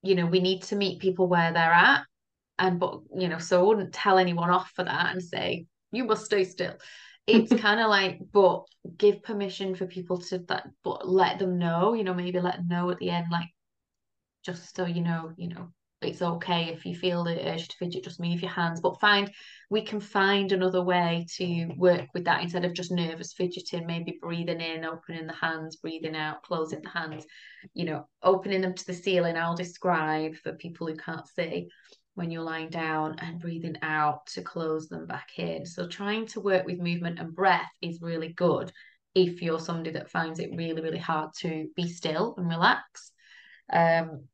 you 0.02 0.14
know 0.14 0.24
we 0.24 0.40
need 0.40 0.62
to 0.62 0.76
meet 0.76 1.00
people 1.00 1.28
where 1.28 1.52
they're 1.52 1.72
at 1.72 2.02
and 2.58 2.80
but 2.80 3.00
you 3.14 3.28
know 3.28 3.38
so 3.38 3.60
I 3.60 3.66
wouldn't 3.66 3.92
tell 3.92 4.16
anyone 4.16 4.48
off 4.48 4.70
for 4.74 4.84
that 4.84 5.12
and 5.12 5.22
say 5.22 5.66
you 5.92 6.04
must 6.04 6.24
stay 6.26 6.44
still. 6.44 6.74
It's 7.26 7.52
kind 7.60 7.80
of 7.80 7.88
like, 7.88 8.20
but 8.32 8.64
give 8.96 9.22
permission 9.22 9.74
for 9.74 9.86
people 9.86 10.18
to 10.18 10.38
that, 10.48 10.66
but 10.84 11.08
let 11.08 11.38
them 11.38 11.58
know, 11.58 11.94
you 11.94 12.04
know, 12.04 12.14
maybe 12.14 12.40
let 12.40 12.56
them 12.56 12.68
know 12.68 12.90
at 12.90 12.98
the 12.98 13.10
end, 13.10 13.26
like, 13.30 13.48
just 14.44 14.74
so 14.74 14.86
you 14.86 15.02
know, 15.02 15.32
you 15.36 15.48
know, 15.48 15.72
it's 16.00 16.22
okay 16.22 16.66
if 16.66 16.86
you 16.86 16.94
feel 16.94 17.24
the 17.24 17.48
urge 17.48 17.68
to 17.68 17.76
fidget, 17.76 18.04
just 18.04 18.20
move 18.20 18.40
your 18.40 18.50
hands. 18.50 18.80
But 18.80 19.00
find 19.00 19.30
we 19.68 19.82
can 19.82 20.00
find 20.00 20.52
another 20.52 20.82
way 20.82 21.26
to 21.36 21.66
work 21.76 22.06
with 22.14 22.24
that 22.24 22.42
instead 22.42 22.64
of 22.64 22.74
just 22.74 22.92
nervous 22.92 23.32
fidgeting, 23.32 23.86
maybe 23.86 24.18
breathing 24.20 24.60
in, 24.60 24.84
opening 24.84 25.26
the 25.26 25.34
hands, 25.34 25.76
breathing 25.76 26.16
out, 26.16 26.42
closing 26.42 26.82
the 26.82 26.88
hands, 26.88 27.26
you 27.74 27.84
know, 27.84 28.06
opening 28.22 28.60
them 28.60 28.74
to 28.74 28.86
the 28.86 28.94
ceiling. 28.94 29.36
I'll 29.36 29.56
describe 29.56 30.36
for 30.36 30.52
people 30.52 30.86
who 30.86 30.96
can't 30.96 31.26
see 31.28 31.68
when 32.14 32.30
you're 32.30 32.42
lying 32.42 32.68
down 32.68 33.16
and 33.20 33.40
breathing 33.40 33.76
out 33.82 34.26
to 34.26 34.42
close 34.42 34.88
them 34.88 35.06
back 35.06 35.30
in. 35.36 35.66
So 35.66 35.86
trying 35.86 36.26
to 36.28 36.40
work 36.40 36.66
with 36.66 36.80
movement 36.80 37.18
and 37.18 37.34
breath 37.34 37.70
is 37.80 38.02
really 38.02 38.32
good 38.32 38.72
if 39.14 39.42
you're 39.42 39.60
somebody 39.60 39.90
that 39.92 40.10
finds 40.10 40.38
it 40.38 40.50
really, 40.54 40.80
really 40.80 40.98
hard 40.98 41.30
to 41.40 41.68
be 41.74 41.88
still 41.88 42.34
and 42.36 42.48
relax. 42.48 43.12
Um, 43.72 44.24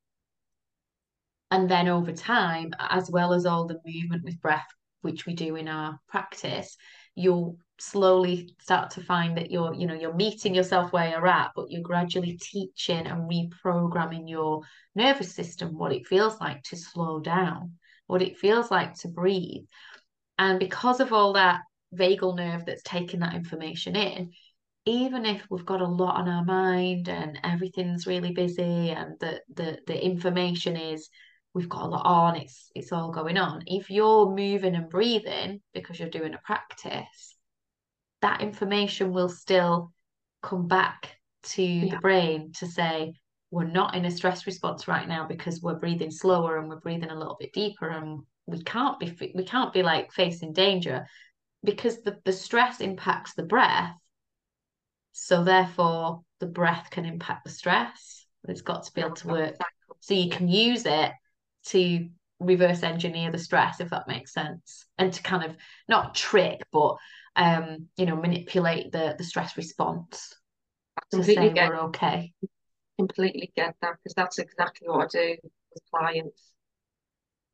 and 1.55 1.71
then 1.71 1.87
over 1.87 2.11
time, 2.11 2.73
as 2.81 3.09
well 3.09 3.33
as 3.33 3.47
all 3.47 3.65
the 3.69 3.81
movement 3.87 4.25
with 4.25 4.41
breath, 4.41 4.67
which 5.03 5.25
we 5.25 5.35
do 5.35 5.55
in 5.55 5.69
our 5.69 6.01
practice, 6.09 6.77
you'll 7.15 7.57
slowly 7.79 8.57
start 8.61 8.91
to 8.91 9.01
find 9.01 9.37
that 9.37 9.53
you're, 9.53 9.73
you 9.73 9.87
know, 9.87 9.95
you're 9.95 10.15
meeting 10.15 10.53
yourself 10.53 10.93
where 10.93 11.11
you're 11.11 11.29
at, 11.29 11.53
but 11.55 11.71
you're 11.71 11.81
gradually 11.81 12.37
teaching 12.43 13.07
and 13.07 13.31
reprogramming 13.31 14.29
your 14.29 14.63
nervous 14.97 15.33
system 15.33 15.79
what 15.79 15.93
it 15.93 16.09
feels 16.09 16.41
like 16.41 16.61
to 16.65 16.77
slow 16.77 17.21
down, 17.21 17.75
what 18.09 18.21
it 18.21 18.37
feels 18.37 18.73
like 18.73 18.95
to 18.95 19.07
breathe. 19.07 19.63
And 20.41 20.59
because 20.59 20.99
of 20.99 21.13
all 21.13 21.35
that 21.35 21.61
vagal 21.95 22.37
nerve 22.37 22.67
that's 22.67 22.83
taking 22.83 23.21
that 23.21 23.35
information 23.35 23.95
in, 23.95 24.33
even 24.87 25.25
if 25.25 25.47
we've 25.49 25.65
got 25.65 25.81
a 25.81 25.87
lot 25.87 26.17
on 26.17 26.29
our 26.29 26.45
mind 26.45 27.09
and 27.09 27.39
everything's 27.45 28.09
really 28.09 28.33
busy 28.33 28.91
and 28.91 29.15
the 29.21 29.41
the, 29.55 29.79
the 29.87 30.05
information 30.05 30.77
is 30.77 31.09
we've 31.55 31.69
got 31.69 31.85
a 31.85 31.89
lot 31.89 32.05
on, 32.05 32.37
it's 32.37 32.71
it's 32.75 32.93
all 32.93 33.11
going 33.11 33.39
on. 33.39 33.63
If 33.67 33.91
you're 33.91 34.29
moving 34.29 34.75
and 34.75 34.91
breathing 34.91 35.61
because 35.73 35.99
you're 35.99 36.11
doing 36.11 36.35
a 36.35 36.41
practice, 36.45 37.37
that 38.23 38.43
information 38.43 39.13
will 39.13 39.29
still 39.29 39.93
come 40.43 40.67
back 40.67 41.17
to 41.45 41.63
yeah. 41.63 41.95
the 41.95 42.01
brain 42.01 42.53
to 42.59 42.67
say 42.67 43.15
we're 43.51 43.65
not 43.65 43.95
in 43.95 44.05
a 44.05 44.11
stress 44.11 44.47
response 44.47 44.89
right 44.89 45.09
now 45.09 45.27
because 45.27 45.63
we're 45.63 45.79
breathing 45.79 46.11
slower 46.11 46.59
and 46.59 46.69
we're 46.69 46.81
breathing 46.81 47.11
a 47.11 47.19
little 47.19 47.37
bit 47.39 47.53
deeper 47.53 47.89
and 47.89 48.21
we 48.47 48.63
can't 48.63 48.99
be 48.99 49.33
we 49.35 49.45
can't 49.45 49.73
be 49.73 49.83
like 49.83 50.13
facing 50.13 50.53
danger 50.53 51.07
because 51.63 52.03
the, 52.03 52.19
the 52.25 52.33
stress 52.33 52.81
impacts 52.81 53.35
the 53.35 53.43
breath 53.43 53.95
so 55.13 55.45
therefore 55.45 56.23
the 56.41 56.47
breath 56.47 56.89
can 56.91 57.05
impact 57.05 57.45
the 57.45 57.51
stress 57.51 58.27
it's 58.49 58.63
got 58.63 58.83
to 58.83 58.93
be 58.93 59.01
able 59.01 59.15
to 59.15 59.29
work 59.29 59.55
so 60.01 60.15
you 60.15 60.29
can 60.29 60.49
use 60.49 60.85
it 60.85 61.13
to 61.67 62.09
reverse 62.41 62.83
engineer 62.83 63.31
the 63.31 63.39
stress 63.39 63.81
if 63.81 63.91
that 63.91 64.09
makes 64.09 64.33
sense 64.33 64.87
and 64.99 65.13
to 65.13 65.23
kind 65.23 65.45
of 65.45 65.57
not 65.89 66.15
trick 66.15 66.61
but 66.73 66.97
um 67.37 67.87
you 67.97 68.07
know 68.07 68.17
manipulate 68.17 68.93
the 68.93 69.15
the 69.17 69.25
stress 69.25 69.57
response 69.57 70.35
to 71.11 71.25
say 71.25 71.53
get, 71.53 71.69
we're 71.69 71.81
okay. 71.85 72.33
Completely 72.99 73.53
get 73.57 73.75
that 73.83 73.97
because 74.03 74.15
that's 74.15 74.39
exactly 74.39 74.89
what 74.89 75.05
I 75.05 75.09
do 75.09 75.37
with 75.43 75.83
clients. 75.93 76.53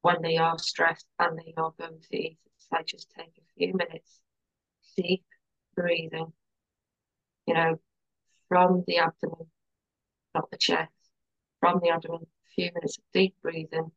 When 0.02 0.22
they 0.22 0.36
are 0.36 0.58
stressed 0.58 1.06
and 1.18 1.38
they 1.38 1.52
are 1.56 1.72
going 1.78 2.00
to 2.00 2.16
eat 2.16 2.38
it's 2.56 2.66
like 2.72 2.86
just 2.86 3.10
take 3.16 3.32
a 3.38 3.44
few 3.56 3.74
minutes 3.74 4.20
deep 4.96 5.24
breathing 5.74 6.32
you 7.46 7.54
know 7.54 7.78
from 8.48 8.82
the 8.86 8.98
abdomen 8.98 9.46
not 10.34 10.50
the 10.50 10.56
chest 10.56 10.90
from 11.60 11.80
the 11.82 11.90
abdomen 11.90 12.22
a 12.22 12.50
few 12.54 12.70
minutes 12.74 12.96
of 12.98 13.04
deep 13.12 13.34
breathing 13.42 13.90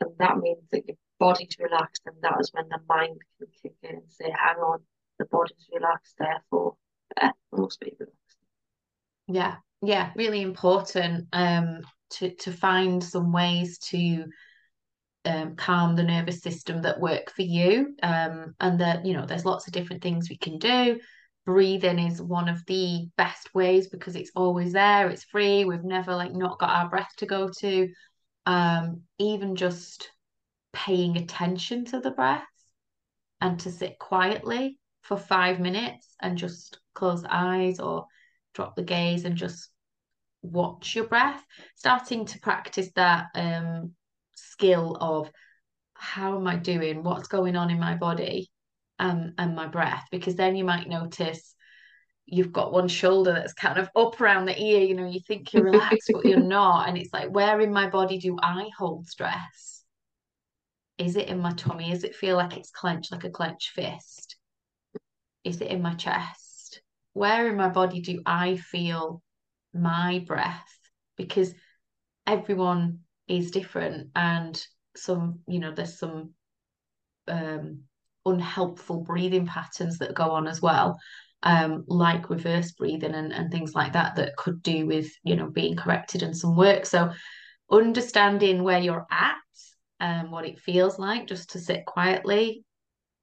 and 0.00 0.10
that 0.18 0.38
means 0.38 0.62
that 0.70 0.86
your 0.86 0.96
body's 1.18 1.56
relaxed, 1.58 2.02
and 2.06 2.16
that 2.22 2.40
is 2.40 2.50
when 2.52 2.68
the 2.68 2.78
mind 2.88 3.20
can 3.38 3.48
kick 3.62 3.74
in 3.82 3.96
and 3.96 4.10
say, 4.10 4.24
hang 4.24 4.56
on, 4.56 4.80
the 5.18 5.24
body's 5.26 5.68
relaxed, 5.72 6.14
therefore, 6.18 6.74
eh, 7.20 7.30
must 7.52 7.80
be 7.80 7.92
relaxed. 7.98 8.18
Yeah, 9.28 9.56
yeah, 9.82 10.10
really 10.16 10.42
important 10.42 11.28
um, 11.32 11.80
to, 12.10 12.34
to 12.34 12.52
find 12.52 13.02
some 13.02 13.32
ways 13.32 13.78
to 13.90 14.26
um, 15.24 15.56
calm 15.56 15.96
the 15.96 16.02
nervous 16.02 16.42
system 16.42 16.82
that 16.82 17.00
work 17.00 17.30
for 17.30 17.42
you. 17.42 17.94
Um, 18.02 18.54
and 18.60 18.80
that, 18.80 19.06
you 19.06 19.14
know, 19.14 19.24
there's 19.24 19.46
lots 19.46 19.66
of 19.66 19.72
different 19.72 20.02
things 20.02 20.28
we 20.28 20.36
can 20.36 20.58
do. 20.58 21.00
Breathing 21.46 21.98
is 21.98 22.20
one 22.20 22.48
of 22.48 22.64
the 22.66 23.06
best 23.16 23.54
ways 23.54 23.88
because 23.88 24.16
it's 24.16 24.32
always 24.34 24.72
there, 24.72 25.08
it's 25.08 25.24
free. 25.24 25.64
We've 25.64 25.84
never 25.84 26.14
like 26.14 26.32
not 26.32 26.58
got 26.58 26.70
our 26.70 26.88
breath 26.88 27.10
to 27.18 27.26
go 27.26 27.50
to 27.60 27.88
um, 28.46 29.02
even 29.18 29.56
just 29.56 30.10
paying 30.72 31.16
attention 31.16 31.84
to 31.86 32.00
the 32.00 32.10
breath 32.10 32.42
and 33.40 33.58
to 33.60 33.70
sit 33.70 33.98
quietly 33.98 34.78
for 35.02 35.16
five 35.16 35.60
minutes 35.60 36.14
and 36.20 36.38
just 36.38 36.78
close 36.94 37.22
the 37.22 37.34
eyes 37.34 37.78
or 37.78 38.06
drop 38.54 38.76
the 38.76 38.82
gaze 38.82 39.24
and 39.24 39.36
just 39.36 39.70
watch 40.42 40.94
your 40.94 41.06
breath 41.06 41.42
starting 41.74 42.26
to 42.26 42.38
practice 42.40 42.90
that 42.94 43.26
um, 43.34 43.92
skill 44.34 44.96
of 45.00 45.30
how 45.94 46.36
am 46.36 46.46
i 46.46 46.56
doing? 46.56 47.02
What's 47.02 47.28
going 47.28 47.56
on 47.56 47.70
in 47.70 47.78
my 47.78 47.94
body 47.94 48.50
um, 48.98 49.34
and 49.38 49.56
my 49.56 49.66
breath? 49.66 50.04
Because 50.10 50.36
then 50.36 50.56
you 50.56 50.64
might 50.64 50.88
notice 50.88 51.54
you've 52.26 52.52
got 52.52 52.72
one 52.72 52.88
shoulder 52.88 53.32
that's 53.32 53.52
kind 53.52 53.78
of 53.78 53.90
up 53.94 54.20
around 54.20 54.46
the 54.46 54.60
ear, 54.60 54.80
you 54.80 54.94
know, 54.94 55.08
you 55.08 55.20
think 55.20 55.52
you're 55.52 55.64
relaxed, 55.64 56.10
but 56.12 56.24
you're 56.24 56.38
not. 56.42 56.88
And 56.88 56.96
it's 56.96 57.12
like, 57.12 57.30
where 57.30 57.60
in 57.60 57.72
my 57.72 57.88
body 57.88 58.18
do 58.18 58.36
I 58.42 58.68
hold 58.76 59.06
stress? 59.06 59.82
Is 60.96 61.16
it 61.16 61.28
in 61.28 61.40
my 61.40 61.52
tummy? 61.52 61.90
Does 61.90 62.04
it 62.04 62.14
feel 62.14 62.36
like 62.36 62.56
it's 62.56 62.70
clenched, 62.70 63.12
like 63.12 63.24
a 63.24 63.30
clenched 63.30 63.70
fist? 63.70 64.36
Is 65.42 65.60
it 65.60 65.68
in 65.68 65.82
my 65.82 65.94
chest? 65.94 66.80
Where 67.12 67.48
in 67.48 67.56
my 67.56 67.68
body 67.68 68.00
do 68.00 68.22
I 68.24 68.56
feel 68.56 69.22
my 69.74 70.24
breath? 70.26 70.78
Because 71.16 71.52
everyone 72.26 73.00
is 73.28 73.50
different 73.50 74.10
and 74.16 74.60
some, 74.96 75.40
you 75.46 75.58
know, 75.58 75.72
there's 75.72 75.98
some 75.98 76.30
um 77.26 77.80
unhelpful 78.26 79.02
breathing 79.02 79.46
patterns 79.46 79.98
that 79.98 80.14
go 80.14 80.30
on 80.30 80.46
as 80.46 80.60
well 80.62 80.98
um, 81.44 81.84
like 81.86 82.30
reverse 82.30 82.72
breathing 82.72 83.14
and, 83.14 83.32
and 83.32 83.50
things 83.50 83.74
like 83.74 83.92
that 83.92 84.16
that 84.16 84.36
could 84.36 84.62
do 84.62 84.86
with 84.86 85.10
you 85.22 85.36
know 85.36 85.48
being 85.48 85.76
corrected 85.76 86.22
and 86.22 86.36
some 86.36 86.56
work. 86.56 86.86
So 86.86 87.12
understanding 87.70 88.62
where 88.62 88.80
you're 88.80 89.06
at 89.10 89.36
and 90.00 90.26
um, 90.26 90.30
what 90.32 90.44
it 90.44 90.58
feels 90.58 90.98
like 90.98 91.26
just 91.26 91.50
to 91.50 91.58
sit 91.58 91.86
quietly 91.86 92.64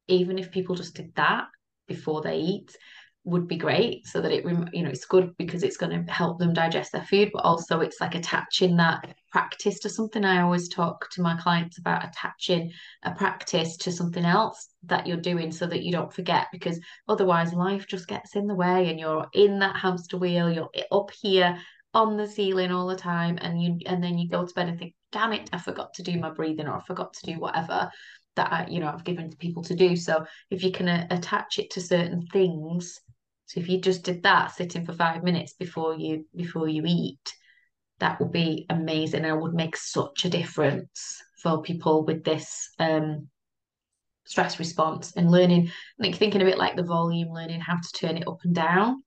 even 0.07 0.39
if 0.39 0.51
people 0.51 0.75
just 0.75 0.95
did 0.95 1.13
that 1.15 1.45
before 1.87 2.21
they 2.21 2.37
eat 2.37 2.75
would 3.23 3.47
be 3.47 3.55
great 3.55 4.05
so 4.07 4.19
that 4.19 4.31
it 4.31 4.43
you 4.73 4.81
know 4.81 4.89
it's 4.89 5.05
good 5.05 5.35
because 5.37 5.61
it's 5.61 5.77
going 5.77 5.91
to 5.91 6.11
help 6.11 6.39
them 6.39 6.53
digest 6.53 6.91
their 6.91 7.03
food 7.03 7.29
but 7.31 7.43
also 7.43 7.79
it's 7.79 8.01
like 8.01 8.15
attaching 8.15 8.75
that 8.75 9.15
practice 9.31 9.79
to 9.79 9.89
something 9.89 10.25
i 10.25 10.41
always 10.41 10.67
talk 10.67 11.07
to 11.11 11.21
my 11.21 11.37
clients 11.37 11.77
about 11.77 12.03
attaching 12.03 12.71
a 13.03 13.11
practice 13.11 13.77
to 13.77 13.91
something 13.91 14.25
else 14.25 14.69
that 14.83 15.05
you're 15.05 15.17
doing 15.17 15.51
so 15.51 15.67
that 15.67 15.83
you 15.83 15.91
don't 15.91 16.13
forget 16.13 16.47
because 16.51 16.79
otherwise 17.07 17.53
life 17.53 17.85
just 17.87 18.07
gets 18.07 18.35
in 18.35 18.47
the 18.47 18.55
way 18.55 18.89
and 18.89 18.99
you're 18.99 19.27
in 19.33 19.59
that 19.59 19.75
hamster 19.75 20.17
wheel 20.17 20.49
you're 20.49 20.69
up 20.91 21.11
here 21.21 21.55
on 21.93 22.17
the 22.17 22.27
ceiling 22.27 22.71
all 22.71 22.87
the 22.87 22.95
time 22.95 23.37
and 23.41 23.61
you 23.61 23.77
and 23.85 24.03
then 24.03 24.17
you 24.17 24.27
go 24.27 24.45
to 24.45 24.53
bed 24.55 24.67
and 24.67 24.79
think 24.79 24.95
damn 25.11 25.33
it 25.33 25.47
i 25.53 25.59
forgot 25.59 25.93
to 25.93 26.01
do 26.01 26.17
my 26.17 26.31
breathing 26.31 26.67
or 26.67 26.77
i 26.77 26.81
forgot 26.85 27.13
to 27.13 27.31
do 27.31 27.39
whatever 27.39 27.91
that 28.35 28.51
I, 28.51 28.67
you 28.69 28.79
know 28.79 28.87
I've 28.87 29.03
given 29.03 29.29
to 29.29 29.37
people 29.37 29.63
to 29.63 29.75
do. 29.75 29.95
So 29.95 30.25
if 30.49 30.63
you 30.63 30.71
can 30.71 30.87
uh, 30.87 31.05
attach 31.09 31.59
it 31.59 31.69
to 31.71 31.81
certain 31.81 32.25
things, 32.27 32.97
so 33.51 33.59
if 33.59 33.67
you 33.67 33.81
just 33.81 34.03
did 34.03 34.23
that, 34.23 34.51
sitting 34.51 34.85
for 34.85 34.93
five 34.93 35.23
minutes 35.23 35.51
before 35.51 35.97
you 35.97 36.25
before 36.33 36.69
you 36.69 36.83
eat, 36.85 37.35
that 37.99 38.17
would 38.21 38.31
be 38.31 38.65
amazing 38.69 39.25
and 39.25 39.41
would 39.41 39.53
make 39.53 39.75
such 39.75 40.23
a 40.23 40.29
difference 40.29 41.21
for 41.43 41.61
people 41.61 42.05
with 42.05 42.23
this 42.23 42.69
um, 42.79 43.27
stress 44.23 44.57
response 44.57 45.11
and 45.17 45.29
learning, 45.29 45.69
like 45.99 46.15
thinking 46.15 46.41
of 46.41 46.47
it 46.47 46.57
like 46.57 46.77
the 46.77 46.83
volume, 46.83 47.33
learning 47.33 47.59
how 47.59 47.75
to 47.75 47.91
turn 47.93 48.15
it 48.15 48.25
up 48.25 48.37
and 48.45 48.55
down. 48.55 49.03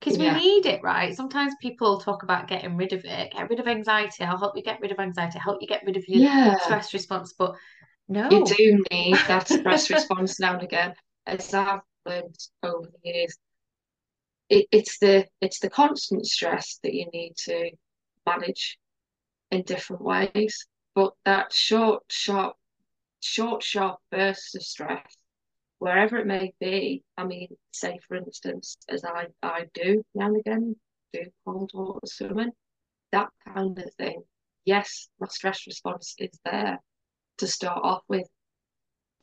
Because 0.00 0.18
we 0.18 0.24
yeah. 0.24 0.38
need 0.38 0.66
it, 0.66 0.82
right? 0.82 1.14
Sometimes 1.14 1.54
people 1.62 2.00
talk 2.00 2.24
about 2.24 2.48
getting 2.48 2.76
rid 2.76 2.92
of 2.92 3.04
it, 3.04 3.32
get 3.32 3.48
rid 3.48 3.60
of 3.60 3.68
anxiety. 3.68 4.24
I'll 4.24 4.36
help 4.36 4.56
you 4.56 4.64
get 4.64 4.80
rid 4.80 4.90
of 4.90 4.98
anxiety, 4.98 5.38
I'll 5.38 5.44
help 5.44 5.58
you 5.62 5.68
get 5.68 5.84
rid 5.86 5.96
of 5.96 6.02
your 6.08 6.20
yeah. 6.20 6.58
stress 6.58 6.92
response. 6.92 7.32
But 7.38 7.54
no, 8.08 8.28
you 8.28 8.44
do 8.44 8.84
need 8.90 9.18
that 9.28 9.46
stress 9.48 9.88
response 9.88 10.40
now 10.40 10.54
and 10.54 10.64
again. 10.64 10.94
As 11.26 11.54
I've 11.54 11.80
learned 12.04 12.36
over 12.64 12.88
the 12.88 13.08
years, 13.08 13.38
it, 14.54 14.68
it's 14.70 14.98
the 14.98 15.26
it's 15.40 15.58
the 15.58 15.68
constant 15.70 16.26
stress 16.26 16.78
that 16.84 16.94
you 16.94 17.06
need 17.12 17.34
to 17.36 17.70
manage 18.24 18.78
in 19.50 19.62
different 19.62 20.02
ways. 20.02 20.66
But 20.94 21.12
that 21.24 21.52
short, 21.52 22.04
sharp, 22.08 22.54
short, 23.20 23.64
sharp 23.64 23.98
bursts 24.12 24.54
of 24.54 24.62
stress 24.62 25.16
wherever 25.78 26.18
it 26.18 26.26
may 26.26 26.54
be. 26.60 27.02
I 27.16 27.24
mean, 27.24 27.48
say 27.72 27.98
for 28.06 28.16
instance, 28.16 28.76
as 28.88 29.04
I, 29.04 29.26
I 29.42 29.66
do 29.74 30.04
now 30.14 30.26
and 30.26 30.36
again, 30.38 30.76
do 31.12 31.24
cold 31.44 31.72
water 31.74 32.06
swimming, 32.06 32.52
that 33.10 33.30
kind 33.44 33.76
of 33.76 33.92
thing. 33.94 34.22
Yes, 34.64 35.08
my 35.18 35.26
stress 35.26 35.66
response 35.66 36.14
is 36.18 36.38
there 36.44 36.78
to 37.38 37.46
start 37.48 37.80
off 37.82 38.02
with, 38.08 38.28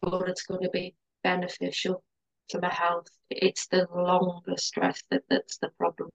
but 0.02 0.28
it's 0.28 0.44
going 0.44 0.64
to 0.64 0.70
be 0.70 0.94
beneficial 1.24 2.04
to 2.52 2.62
my 2.62 2.70
health. 2.70 3.08
It's 3.30 3.68
the 3.68 3.88
longer 3.94 4.58
stress 4.58 5.02
that, 5.10 5.24
that's 5.30 5.58
the 5.58 5.70
problem. 5.78 6.10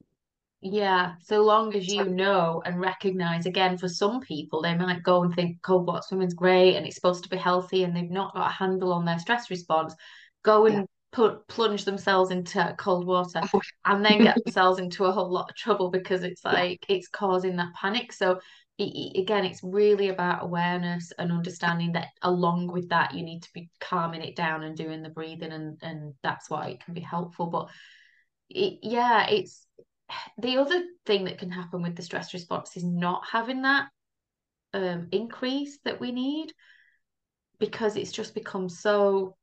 Yeah, 0.63 1.15
so 1.23 1.43
long 1.43 1.75
as 1.75 1.87
you 1.87 2.05
know 2.05 2.63
and 2.65 2.81
recognize, 2.81 3.47
again, 3.47 3.77
for 3.79 3.89
some 3.89 4.21
people, 4.21 4.63
they 4.63 4.75
might 4.75 5.03
go 5.03 5.23
and 5.23 5.35
think 5.35 5.63
cold 5.63 5.87
water 5.87 6.03
swimming's 6.03 6.35
great 6.35 6.77
and 6.77 6.87
it's 6.87 6.97
supposed 6.97 7.23
to 7.25 7.29
be 7.29 7.37
healthy 7.37 7.85
and 7.85 7.95
they've 7.95 8.11
not 8.11 8.35
got 8.35 8.51
a 8.51 8.55
handle 8.55 8.93
on 8.93 9.05
their 9.05 9.19
stress 9.19 9.51
response. 9.51 9.95
Go 10.43 10.67
and 10.67 10.75
yeah. 10.75 10.85
put 11.13 11.47
plunge 11.47 11.85
themselves 11.85 12.31
into 12.31 12.75
cold 12.79 13.07
water 13.07 13.43
oh, 13.53 13.61
and 13.85 14.05
then 14.05 14.23
get 14.23 14.39
themselves 14.45 14.79
into 14.79 15.05
a 15.05 15.13
whole 15.13 15.31
lot 15.31 15.51
of 15.51 15.57
trouble 15.57 15.91
because 15.91 16.25
it's 16.25 16.45
like 16.45 16.85
yeah. 16.89 16.97
it's 16.97 17.09
causing 17.09 17.57
that 17.57 17.75
panic. 17.75 18.13
So 18.13 18.41
it, 18.79 19.19
again, 19.19 19.45
it's 19.45 19.63
really 19.63 20.09
about 20.09 20.45
awareness 20.45 21.13
and 21.19 21.33
understanding 21.33 21.93
that 21.93 22.09
along 22.23 22.69
with 22.69 22.91
that, 22.91 23.15
you 23.15 23.23
need 23.23 23.43
to 23.45 23.53
be 23.55 23.71
calming 23.81 24.23
it 24.23 24.37
down 24.37 24.63
and 24.63 24.77
doing 24.77 25.03
the 25.03 25.09
breathing, 25.09 25.53
and 25.53 25.79
and 25.83 26.15
that's 26.23 26.51
why 26.51 26.69
it 26.69 26.85
can 26.85 26.95
be 26.95 27.01
helpful. 27.01 27.47
But 27.47 27.69
it, 28.51 28.81
yeah, 28.83 29.29
it's 29.29 29.67
the 30.39 30.59
other 30.59 30.85
thing 31.07 31.25
that 31.25 31.39
can 31.39 31.51
happen 31.51 31.83
with 31.83 31.97
the 31.97 32.03
stress 32.03 32.35
response 32.35 32.77
is 32.77 32.85
not 32.85 33.23
having 33.31 33.63
that 33.63 33.89
um, 34.75 35.09
increase 35.13 35.79
that 35.85 36.01
we 36.01 36.13
need 36.13 36.53
because 37.59 37.97
it's 37.97 38.13
just 38.13 38.35
become 38.35 38.69
so 38.69 39.35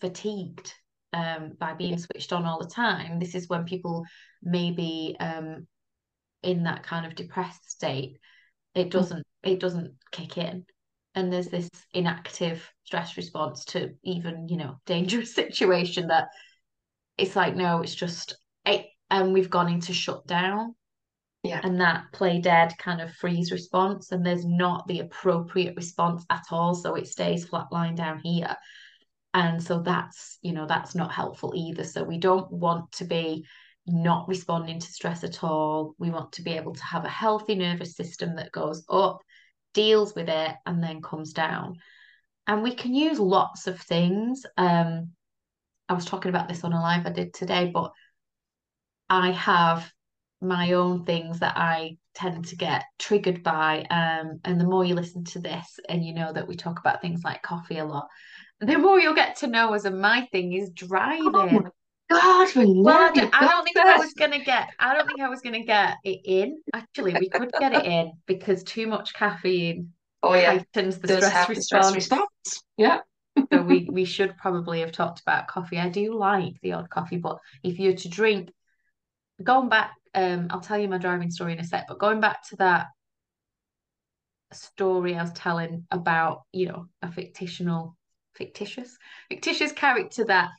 fatigued 0.00 0.74
um, 1.12 1.52
by 1.60 1.72
being 1.74 1.96
switched 1.96 2.32
on 2.32 2.44
all 2.44 2.58
the 2.58 2.68
time. 2.68 3.20
This 3.20 3.36
is 3.36 3.48
when 3.48 3.64
people 3.64 4.04
may 4.42 4.72
be 4.72 5.16
um, 5.20 5.68
in 6.42 6.64
that 6.64 6.82
kind 6.82 7.06
of 7.06 7.14
depressed 7.14 7.70
state 7.70 8.18
it 8.74 8.88
mm. 8.88 8.90
doesn't 8.90 9.26
it 9.42 9.60
doesn't 9.60 9.94
kick 10.10 10.38
in. 10.38 10.64
And 11.14 11.32
there's 11.32 11.48
this 11.48 11.68
inactive 11.92 12.68
stress 12.84 13.16
response 13.16 13.64
to 13.66 13.94
even 14.02 14.48
you 14.48 14.56
know 14.56 14.80
dangerous 14.86 15.34
situation 15.34 16.08
that 16.08 16.28
it's 17.16 17.36
like 17.36 17.54
no 17.54 17.82
it's 17.82 17.94
just 17.94 18.36
it 18.64 18.86
and 19.10 19.32
we've 19.32 19.50
gone 19.50 19.70
into 19.72 19.92
shutdown. 19.92 20.74
Yeah. 21.42 21.60
And 21.62 21.78
that 21.82 22.04
play 22.12 22.40
dead 22.40 22.72
kind 22.78 23.02
of 23.02 23.12
freeze 23.12 23.52
response 23.52 24.12
and 24.12 24.24
there's 24.24 24.46
not 24.46 24.88
the 24.88 25.00
appropriate 25.00 25.76
response 25.76 26.24
at 26.30 26.44
all. 26.50 26.74
So 26.74 26.94
it 26.94 27.06
stays 27.06 27.44
flatline 27.44 27.96
down 27.96 28.20
here. 28.24 28.56
And 29.34 29.62
so 29.62 29.80
that's 29.80 30.38
you 30.42 30.52
know 30.52 30.66
that's 30.66 30.94
not 30.94 31.12
helpful 31.12 31.52
either. 31.54 31.84
So 31.84 32.02
we 32.02 32.18
don't 32.18 32.50
want 32.50 32.92
to 32.92 33.04
be 33.04 33.44
not 33.86 34.28
responding 34.28 34.80
to 34.80 34.92
stress 34.92 35.24
at 35.24 35.44
all. 35.44 35.94
We 35.98 36.10
want 36.10 36.32
to 36.32 36.42
be 36.42 36.52
able 36.52 36.74
to 36.74 36.84
have 36.84 37.04
a 37.04 37.10
healthy 37.10 37.54
nervous 37.54 37.96
system 37.96 38.36
that 38.36 38.52
goes 38.52 38.84
up, 38.88 39.18
deals 39.74 40.14
with 40.14 40.28
it, 40.28 40.54
and 40.66 40.82
then 40.82 41.02
comes 41.02 41.32
down. 41.32 41.76
And 42.46 42.62
we 42.62 42.74
can 42.74 42.94
use 42.94 43.18
lots 43.18 43.66
of 43.66 43.80
things. 43.80 44.44
Um, 44.56 45.10
I 45.88 45.94
was 45.94 46.04
talking 46.04 46.30
about 46.30 46.48
this 46.48 46.64
on 46.64 46.72
a 46.72 46.80
live 46.80 47.06
I 47.06 47.10
did 47.10 47.34
today, 47.34 47.70
but 47.72 47.92
I 49.08 49.32
have 49.32 49.90
my 50.40 50.72
own 50.72 51.04
things 51.04 51.40
that 51.40 51.56
I 51.56 51.96
tend 52.14 52.46
to 52.46 52.56
get 52.56 52.84
triggered 52.98 53.42
by. 53.42 53.82
Um, 53.90 54.40
and 54.44 54.60
the 54.60 54.66
more 54.66 54.84
you 54.84 54.94
listen 54.94 55.24
to 55.24 55.40
this 55.40 55.78
and 55.88 56.04
you 56.04 56.14
know 56.14 56.32
that 56.32 56.46
we 56.46 56.56
talk 56.56 56.78
about 56.78 57.00
things 57.00 57.22
like 57.24 57.42
coffee 57.42 57.78
a 57.78 57.84
lot, 57.84 58.08
the 58.60 58.78
more 58.78 58.98
you'll 58.98 59.14
get 59.14 59.36
to 59.36 59.46
know 59.46 59.72
as 59.74 59.84
a 59.84 59.90
my 59.90 60.26
thing 60.32 60.52
is 60.52 60.70
driving. 60.70 61.64
God, 62.10 62.48
well, 62.54 62.88
I 62.88 63.12
don't, 63.14 63.34
I 63.34 63.48
don't 63.48 63.64
think 63.64 63.78
I 63.78 63.96
was 63.96 64.12
gonna 64.12 64.44
get. 64.44 64.68
I 64.78 64.94
don't 64.94 65.06
think 65.06 65.20
I 65.20 65.28
was 65.28 65.40
gonna 65.40 65.64
get 65.64 65.96
it 66.04 66.20
in. 66.24 66.60
Actually, 66.74 67.14
we 67.18 67.28
could 67.28 67.50
get 67.58 67.72
it 67.72 67.84
in 67.84 68.12
because 68.26 68.62
too 68.62 68.86
much 68.86 69.14
caffeine 69.14 69.92
oh, 70.22 70.34
yeah. 70.34 70.50
heightens 70.50 70.98
the 70.98 71.08
stress 71.08 71.48
response. 71.48 71.66
stress 71.66 71.94
response. 71.94 72.62
Yeah. 72.76 73.00
so 73.52 73.62
we 73.62 73.88
we 73.90 74.04
should 74.04 74.36
probably 74.36 74.80
have 74.80 74.92
talked 74.92 75.20
about 75.20 75.48
coffee. 75.48 75.78
I 75.78 75.88
do 75.88 76.14
like 76.14 76.60
the 76.62 76.72
odd 76.72 76.90
coffee, 76.90 77.16
but 77.16 77.38
if 77.62 77.78
you're 77.78 77.94
to 77.94 78.08
drink, 78.08 78.50
going 79.42 79.68
back, 79.68 79.92
um, 80.14 80.48
I'll 80.50 80.60
tell 80.60 80.78
you 80.78 80.88
my 80.88 80.98
driving 80.98 81.30
story 81.30 81.52
in 81.52 81.60
a 81.60 81.64
sec. 81.64 81.86
But 81.88 81.98
going 81.98 82.20
back 82.20 82.46
to 82.50 82.56
that 82.56 82.86
story 84.52 85.16
I 85.16 85.22
was 85.22 85.32
telling 85.32 85.86
about, 85.90 86.42
you 86.52 86.68
know, 86.68 86.86
a 87.02 87.10
fictional, 87.10 87.96
fictitious, 88.34 88.96
fictitious 89.28 89.72
character 89.72 90.24
that 90.26 90.50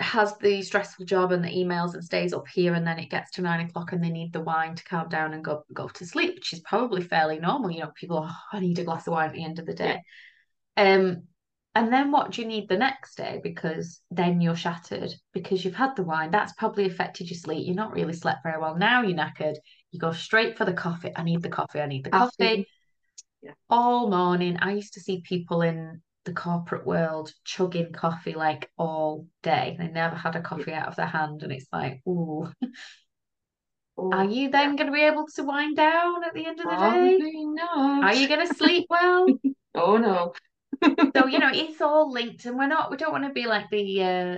has 0.00 0.36
the 0.38 0.62
stressful 0.62 1.04
job 1.04 1.32
and 1.32 1.44
the 1.44 1.48
emails 1.48 1.94
and 1.94 2.04
stays 2.04 2.32
up 2.32 2.48
here 2.48 2.74
and 2.74 2.86
then 2.86 2.98
it 2.98 3.10
gets 3.10 3.30
to 3.32 3.42
nine 3.42 3.66
o'clock 3.66 3.92
and 3.92 4.02
they 4.02 4.10
need 4.10 4.32
the 4.32 4.40
wine 4.40 4.74
to 4.74 4.84
calm 4.84 5.08
down 5.08 5.34
and 5.34 5.44
go 5.44 5.62
go 5.74 5.88
to 5.88 6.06
sleep 6.06 6.34
which 6.34 6.52
is 6.52 6.60
probably 6.60 7.02
fairly 7.02 7.38
normal. 7.38 7.70
You 7.70 7.80
know 7.80 7.92
people 7.94 8.26
oh, 8.28 8.36
I 8.52 8.60
need 8.60 8.78
a 8.78 8.84
glass 8.84 9.06
of 9.06 9.12
wine 9.12 9.28
at 9.28 9.34
the 9.34 9.44
end 9.44 9.58
of 9.58 9.66
the 9.66 9.74
day. 9.74 10.00
Yeah. 10.76 10.94
um 10.94 11.22
and 11.74 11.92
then 11.92 12.10
what 12.10 12.32
do 12.32 12.42
you 12.42 12.48
need 12.48 12.68
the 12.68 12.76
next 12.76 13.14
day? 13.16 13.40
Because 13.44 14.00
then 14.10 14.40
you're 14.40 14.56
shattered. 14.56 15.14
Because 15.32 15.64
you've 15.64 15.74
had 15.74 15.94
the 15.94 16.02
wine 16.02 16.32
that's 16.32 16.52
probably 16.54 16.86
affected 16.86 17.30
your 17.30 17.38
sleep. 17.38 17.64
You're 17.64 17.76
not 17.76 17.92
really 17.92 18.12
slept 18.12 18.40
very 18.42 18.60
well. 18.60 18.76
Now 18.76 19.02
you're 19.02 19.16
knackered. 19.16 19.54
You 19.92 20.00
go 20.00 20.12
straight 20.12 20.58
for 20.58 20.64
the 20.64 20.72
coffee. 20.72 21.12
I 21.14 21.22
need 21.22 21.42
the 21.42 21.48
coffee. 21.48 21.80
I 21.80 21.86
need 21.86 22.04
the 22.04 22.10
coffee, 22.10 22.30
coffee. 22.38 22.66
Yeah. 23.42 23.52
all 23.68 24.10
morning 24.10 24.58
I 24.60 24.72
used 24.72 24.94
to 24.94 25.00
see 25.00 25.22
people 25.22 25.62
in 25.62 26.02
the 26.24 26.32
corporate 26.32 26.86
world 26.86 27.32
chugging 27.44 27.92
coffee 27.92 28.34
like 28.34 28.70
all 28.76 29.26
day. 29.42 29.76
They 29.78 29.88
never 29.88 30.16
had 30.16 30.36
a 30.36 30.42
coffee 30.42 30.72
out 30.72 30.88
of 30.88 30.96
their 30.96 31.06
hand, 31.06 31.42
and 31.42 31.52
it's 31.52 31.68
like, 31.72 32.02
ooh. 32.06 32.50
Are 33.98 34.24
you 34.24 34.50
then 34.50 34.76
going 34.76 34.86
to 34.86 34.92
be 34.92 35.02
able 35.02 35.26
to 35.34 35.42
wind 35.42 35.76
down 35.76 36.24
at 36.24 36.32
the 36.32 36.46
end 36.46 36.58
of 36.58 36.64
the 36.64 36.70
Probably 36.70 37.18
day? 37.18 37.44
Not. 37.44 38.04
Are 38.04 38.14
you 38.14 38.28
going 38.28 38.46
to 38.46 38.54
sleep 38.54 38.86
well? 38.88 39.26
oh 39.74 39.96
no. 39.98 40.32
so 41.14 41.26
you 41.26 41.38
know 41.38 41.50
it's 41.52 41.80
all 41.80 42.10
linked, 42.10 42.46
and 42.46 42.56
we're 42.56 42.66
not. 42.66 42.90
We 42.90 42.96
don't 42.96 43.12
want 43.12 43.24
to 43.24 43.32
be 43.32 43.46
like 43.46 43.68
the 43.70 44.02
uh, 44.02 44.36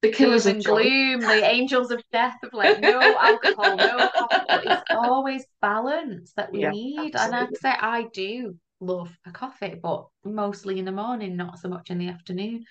the 0.00 0.10
killers 0.10 0.46
and 0.46 0.64
gloom, 0.64 1.20
the 1.20 1.44
angels 1.44 1.90
of 1.90 2.02
death 2.10 2.36
of 2.42 2.52
like 2.52 2.80
no 2.80 3.00
alcohol, 3.00 3.76
no 3.76 4.08
coffee. 4.08 4.68
It's 4.68 4.82
always 4.90 5.44
balance 5.60 6.32
that 6.36 6.52
we 6.52 6.60
yeah, 6.60 6.70
need, 6.70 7.14
absolutely. 7.14 7.38
and 7.38 7.48
I'd 7.48 7.56
say 7.58 7.70
I 7.70 8.06
do 8.12 8.56
love 8.82 9.16
a 9.26 9.30
coffee, 9.30 9.78
but 9.80 10.06
mostly 10.24 10.78
in 10.78 10.84
the 10.84 10.92
morning, 10.92 11.36
not 11.36 11.58
so 11.58 11.68
much 11.68 11.90
in 11.90 11.98
the 11.98 12.08
afternoon. 12.08 12.64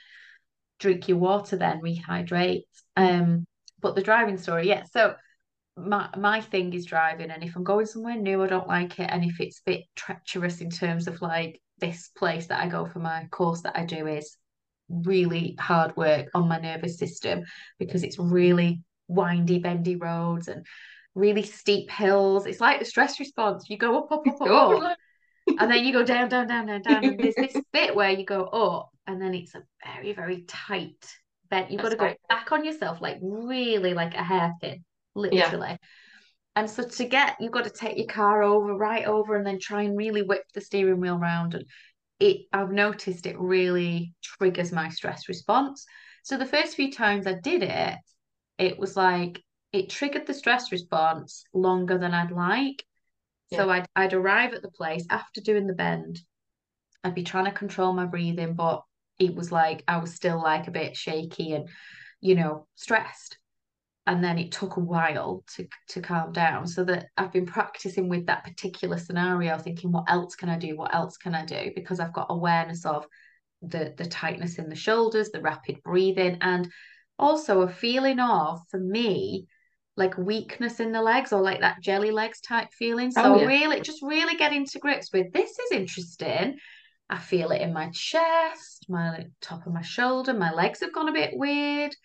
Drink 0.79 1.07
your 1.07 1.17
water 1.17 1.57
then, 1.57 1.81
rehydrate. 1.81 2.63
Um, 2.95 3.45
but 3.79 3.95
the 3.95 4.01
driving 4.01 4.37
story, 4.37 4.67
yeah. 4.67 4.83
So 4.91 5.15
my 5.77 6.09
my 6.17 6.41
thing 6.41 6.73
is 6.73 6.85
driving, 6.85 7.31
and 7.31 7.43
if 7.43 7.55
I'm 7.55 7.63
going 7.63 7.85
somewhere 7.85 8.17
new, 8.17 8.43
I 8.43 8.47
don't 8.47 8.67
like 8.67 8.99
it, 8.99 9.09
and 9.09 9.23
if 9.23 9.39
it's 9.39 9.59
a 9.59 9.71
bit 9.71 9.83
treacherous 9.95 10.61
in 10.61 10.69
terms 10.69 11.07
of 11.07 11.21
like 11.21 11.61
this 11.79 12.09
place 12.17 12.47
that 12.47 12.59
I 12.59 12.67
go 12.67 12.85
for 12.85 12.99
my 12.99 13.27
course 13.31 13.61
that 13.61 13.77
I 13.77 13.85
do 13.85 14.07
is 14.07 14.37
really 14.89 15.55
hard 15.59 15.95
work 15.95 16.27
on 16.33 16.47
my 16.47 16.59
nervous 16.59 16.97
system 16.97 17.43
because 17.79 18.03
it's 18.03 18.19
really 18.19 18.81
windy, 19.07 19.59
bendy 19.59 19.95
roads 19.95 20.47
and 20.47 20.65
really 21.15 21.43
steep 21.43 21.89
hills. 21.89 22.45
It's 22.45 22.61
like 22.61 22.79
the 22.79 22.85
stress 22.85 23.19
response. 23.19 23.69
You 23.69 23.77
go 23.77 23.97
up, 23.97 24.11
up, 24.11 24.27
up, 24.27 24.41
up, 24.41 24.97
and 25.59 25.71
then 25.71 25.83
you 25.83 25.93
go 25.93 26.03
down, 26.03 26.29
down, 26.29 26.47
down, 26.47 26.67
down, 26.67 26.81
down. 26.81 27.03
And 27.03 27.19
there's 27.19 27.35
this 27.35 27.55
bit 27.73 27.95
where 27.95 28.09
you 28.09 28.25
go 28.25 28.45
up, 28.45 28.89
and 29.07 29.21
then 29.21 29.33
it's 29.33 29.55
a 29.55 29.63
very, 29.85 30.13
very 30.13 30.43
tight 30.43 31.05
bend. 31.49 31.67
You've 31.69 31.81
That's 31.81 31.95
got 31.95 32.07
to 32.07 32.13
go 32.13 32.15
back 32.29 32.51
on 32.51 32.65
yourself, 32.65 33.01
like 33.01 33.17
really 33.21 33.93
like 33.93 34.13
a 34.15 34.23
hairpin, 34.23 34.83
literally. 35.15 35.69
Yeah. 35.69 35.77
And 36.55 36.69
so 36.69 36.83
to 36.87 37.05
get, 37.05 37.37
you've 37.39 37.51
got 37.51 37.63
to 37.63 37.69
take 37.69 37.97
your 37.97 38.07
car 38.07 38.43
over, 38.43 38.75
right 38.75 39.05
over, 39.05 39.35
and 39.35 39.45
then 39.45 39.59
try 39.59 39.83
and 39.83 39.97
really 39.97 40.21
whip 40.21 40.43
the 40.53 40.61
steering 40.61 40.99
wheel 40.99 41.15
around. 41.15 41.53
And 41.53 41.65
it, 42.19 42.41
I've 42.51 42.71
noticed 42.71 43.25
it 43.25 43.39
really 43.39 44.13
triggers 44.21 44.71
my 44.71 44.89
stress 44.89 45.29
response. 45.29 45.85
So 46.23 46.37
the 46.37 46.45
first 46.45 46.75
few 46.75 46.91
times 46.91 47.25
I 47.25 47.33
did 47.33 47.63
it, 47.63 47.95
it 48.57 48.77
was 48.77 48.97
like 48.97 49.41
it 49.71 49.89
triggered 49.89 50.27
the 50.27 50.33
stress 50.33 50.71
response 50.71 51.43
longer 51.53 51.97
than 51.97 52.13
I'd 52.13 52.31
like. 52.31 52.83
So 53.53 53.69
I'd 53.69 53.85
I'd 53.95 54.13
arrive 54.13 54.53
at 54.53 54.61
the 54.61 54.71
place 54.71 55.05
after 55.09 55.41
doing 55.41 55.67
the 55.67 55.73
bend. 55.73 56.21
I'd 57.03 57.15
be 57.15 57.23
trying 57.23 57.45
to 57.45 57.51
control 57.51 57.93
my 57.93 58.05
breathing, 58.05 58.53
but 58.53 58.83
it 59.19 59.35
was 59.35 59.51
like 59.51 59.83
I 59.87 59.97
was 59.97 60.13
still 60.13 60.41
like 60.41 60.67
a 60.67 60.71
bit 60.71 60.95
shaky 60.95 61.53
and, 61.53 61.69
you 62.21 62.35
know, 62.35 62.67
stressed. 62.75 63.37
And 64.07 64.23
then 64.23 64.39
it 64.39 64.51
took 64.51 64.77
a 64.77 64.81
while 64.81 65.43
to 65.55 65.67
to 65.89 66.01
calm 66.01 66.31
down. 66.31 66.67
So 66.67 66.83
that 66.85 67.07
I've 67.17 67.31
been 67.31 67.45
practicing 67.45 68.09
with 68.09 68.25
that 68.27 68.43
particular 68.43 68.97
scenario, 68.97 69.57
thinking, 69.57 69.91
what 69.91 70.05
else 70.09 70.35
can 70.35 70.49
I 70.49 70.57
do? 70.57 70.75
What 70.77 70.93
else 70.93 71.17
can 71.17 71.35
I 71.35 71.45
do? 71.45 71.71
Because 71.75 71.99
I've 71.99 72.13
got 72.13 72.27
awareness 72.29 72.85
of 72.85 73.05
the 73.61 73.93
the 73.97 74.05
tightness 74.05 74.57
in 74.57 74.69
the 74.69 74.75
shoulders, 74.75 75.29
the 75.29 75.41
rapid 75.41 75.83
breathing, 75.83 76.37
and 76.41 76.71
also 77.19 77.61
a 77.61 77.69
feeling 77.69 78.19
of, 78.19 78.61
for 78.69 78.79
me, 78.79 79.47
like 80.01 80.17
weakness 80.17 80.79
in 80.79 80.91
the 80.91 81.01
legs 81.01 81.31
or 81.31 81.41
like 81.41 81.61
that 81.61 81.81
jelly 81.81 82.09
legs 82.09 82.41
type 82.41 82.69
feeling. 82.73 83.11
So 83.11 83.21
oh, 83.23 83.39
yeah. 83.39 83.45
really 83.45 83.81
just 83.81 84.01
really 84.01 84.35
getting 84.35 84.65
to 84.65 84.79
grips 84.79 85.13
with 85.13 85.31
this 85.31 85.51
is 85.51 85.71
interesting. 85.71 86.57
I 87.07 87.19
feel 87.19 87.51
it 87.51 87.61
in 87.61 87.71
my 87.71 87.89
chest, 87.93 88.85
my 88.89 89.25
top 89.41 89.67
of 89.67 89.73
my 89.73 89.81
shoulder, 89.81 90.33
my 90.33 90.51
legs 90.51 90.79
have 90.79 90.93
gone 90.93 91.09
a 91.09 91.13
bit 91.13 91.31
weird, 91.33 91.95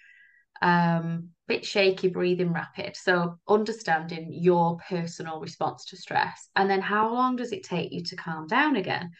um, 0.60 1.30
bit 1.48 1.64
shaky, 1.64 2.08
breathing 2.08 2.52
rapid. 2.52 2.96
So 2.96 3.38
understanding 3.48 4.28
your 4.30 4.78
personal 4.88 5.40
response 5.40 5.86
to 5.86 5.96
stress, 5.96 6.48
and 6.54 6.68
then 6.68 6.82
how 6.82 7.14
long 7.14 7.36
does 7.36 7.52
it 7.52 7.62
take 7.62 7.92
you 7.92 8.02
to 8.02 8.16
calm 8.16 8.46
down 8.46 8.76
again? 8.76 9.10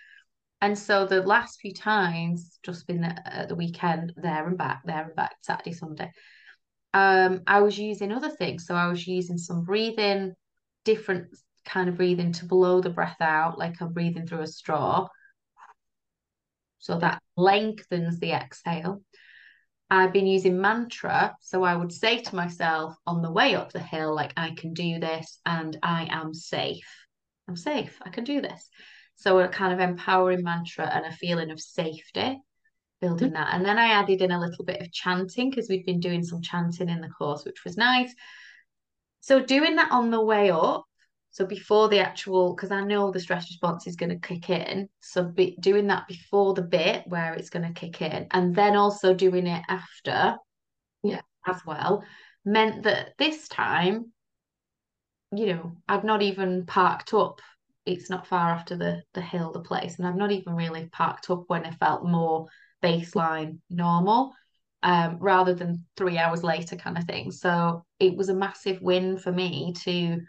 And 0.60 0.76
so 0.78 1.06
the 1.06 1.22
last 1.22 1.60
few 1.60 1.72
times, 1.72 2.58
just 2.62 2.86
been 2.86 3.04
at 3.04 3.48
the 3.48 3.54
weekend, 3.54 4.12
there 4.16 4.46
and 4.46 4.58
back, 4.58 4.82
there 4.84 5.04
and 5.04 5.14
back, 5.14 5.36
Saturday, 5.42 5.72
Sunday. 5.72 6.10
Um, 6.96 7.42
I 7.46 7.60
was 7.60 7.78
using 7.78 8.10
other 8.10 8.30
things. 8.30 8.66
So 8.66 8.74
I 8.74 8.88
was 8.88 9.06
using 9.06 9.36
some 9.36 9.64
breathing, 9.64 10.34
different 10.86 11.28
kind 11.66 11.90
of 11.90 11.96
breathing 11.96 12.32
to 12.32 12.46
blow 12.46 12.80
the 12.80 12.88
breath 12.88 13.20
out, 13.20 13.58
like 13.58 13.82
I'm 13.82 13.92
breathing 13.92 14.26
through 14.26 14.40
a 14.40 14.46
straw. 14.46 15.06
So 16.78 16.98
that 16.98 17.20
lengthens 17.36 18.18
the 18.18 18.32
exhale. 18.32 19.02
I've 19.90 20.14
been 20.14 20.26
using 20.26 20.58
mantra. 20.58 21.34
So 21.42 21.64
I 21.64 21.76
would 21.76 21.92
say 21.92 22.22
to 22.22 22.34
myself 22.34 22.94
on 23.06 23.20
the 23.20 23.30
way 23.30 23.54
up 23.54 23.72
the 23.72 23.78
hill, 23.78 24.14
like, 24.14 24.32
I 24.34 24.54
can 24.56 24.72
do 24.72 24.98
this 24.98 25.38
and 25.44 25.78
I 25.82 26.08
am 26.10 26.32
safe. 26.32 26.88
I'm 27.46 27.56
safe. 27.56 28.00
I 28.06 28.08
can 28.08 28.24
do 28.24 28.40
this. 28.40 28.70
So 29.16 29.38
a 29.40 29.48
kind 29.48 29.74
of 29.74 29.80
empowering 29.80 30.42
mantra 30.42 30.86
and 30.86 31.04
a 31.04 31.12
feeling 31.12 31.50
of 31.50 31.60
safety, 31.60 32.40
building 33.00 33.32
that. 33.32 33.54
And 33.54 33.64
then 33.64 33.78
I 33.78 33.92
added 33.92 34.22
in 34.22 34.30
a 34.30 34.40
little 34.40 34.64
bit 34.64 34.80
of 34.80 34.92
chanting 34.92 35.50
because 35.50 35.68
we'd 35.68 35.86
been 35.86 36.00
doing 36.00 36.22
some 36.22 36.42
chanting 36.42 36.88
in 36.88 37.00
the 37.00 37.08
course, 37.08 37.44
which 37.44 37.64
was 37.64 37.76
nice. 37.76 38.14
So 39.20 39.42
doing 39.42 39.76
that 39.76 39.90
on 39.90 40.10
the 40.10 40.22
way 40.22 40.50
up, 40.50 40.84
so 41.30 41.44
before 41.44 41.88
the 41.88 41.98
actual, 41.98 42.54
because 42.54 42.70
I 42.70 42.82
know 42.82 43.10
the 43.10 43.20
stress 43.20 43.50
response 43.50 43.86
is 43.86 43.96
going 43.96 44.10
to 44.10 44.26
kick 44.26 44.48
in. 44.48 44.88
So 45.00 45.24
be, 45.24 45.56
doing 45.60 45.88
that 45.88 46.08
before 46.08 46.54
the 46.54 46.62
bit 46.62 47.02
where 47.06 47.34
it's 47.34 47.50
going 47.50 47.66
to 47.66 47.78
kick 47.78 48.00
in, 48.00 48.26
and 48.30 48.54
then 48.54 48.76
also 48.76 49.12
doing 49.12 49.46
it 49.46 49.62
after, 49.68 50.36
yeah, 51.02 51.20
as 51.46 51.60
well, 51.66 52.04
meant 52.44 52.84
that 52.84 53.14
this 53.18 53.48
time, 53.48 54.12
you 55.34 55.46
know, 55.46 55.76
I've 55.88 56.04
not 56.04 56.22
even 56.22 56.64
parked 56.64 57.12
up 57.12 57.40
it's 57.86 58.10
not 58.10 58.26
far 58.26 58.50
after 58.50 58.76
the 58.76 59.02
the 59.14 59.20
hill, 59.20 59.52
the 59.52 59.60
place, 59.60 59.98
and 59.98 60.06
I've 60.06 60.16
not 60.16 60.32
even 60.32 60.54
really 60.54 60.86
parked 60.86 61.30
up 61.30 61.44
when 61.46 61.64
I 61.64 61.70
felt 61.70 62.04
more 62.04 62.48
baseline 62.86 63.58
normal, 63.68 64.32
um, 64.82 65.18
rather 65.20 65.54
than 65.54 65.84
three 65.96 66.18
hours 66.18 66.42
later 66.42 66.76
kind 66.76 66.96
of 66.98 67.04
thing. 67.04 67.30
So 67.30 67.84
it 67.98 68.16
was 68.16 68.28
a 68.28 68.34
massive 68.34 68.80
win 68.80 69.18
for 69.18 69.32
me 69.32 69.74
to 69.84 70.20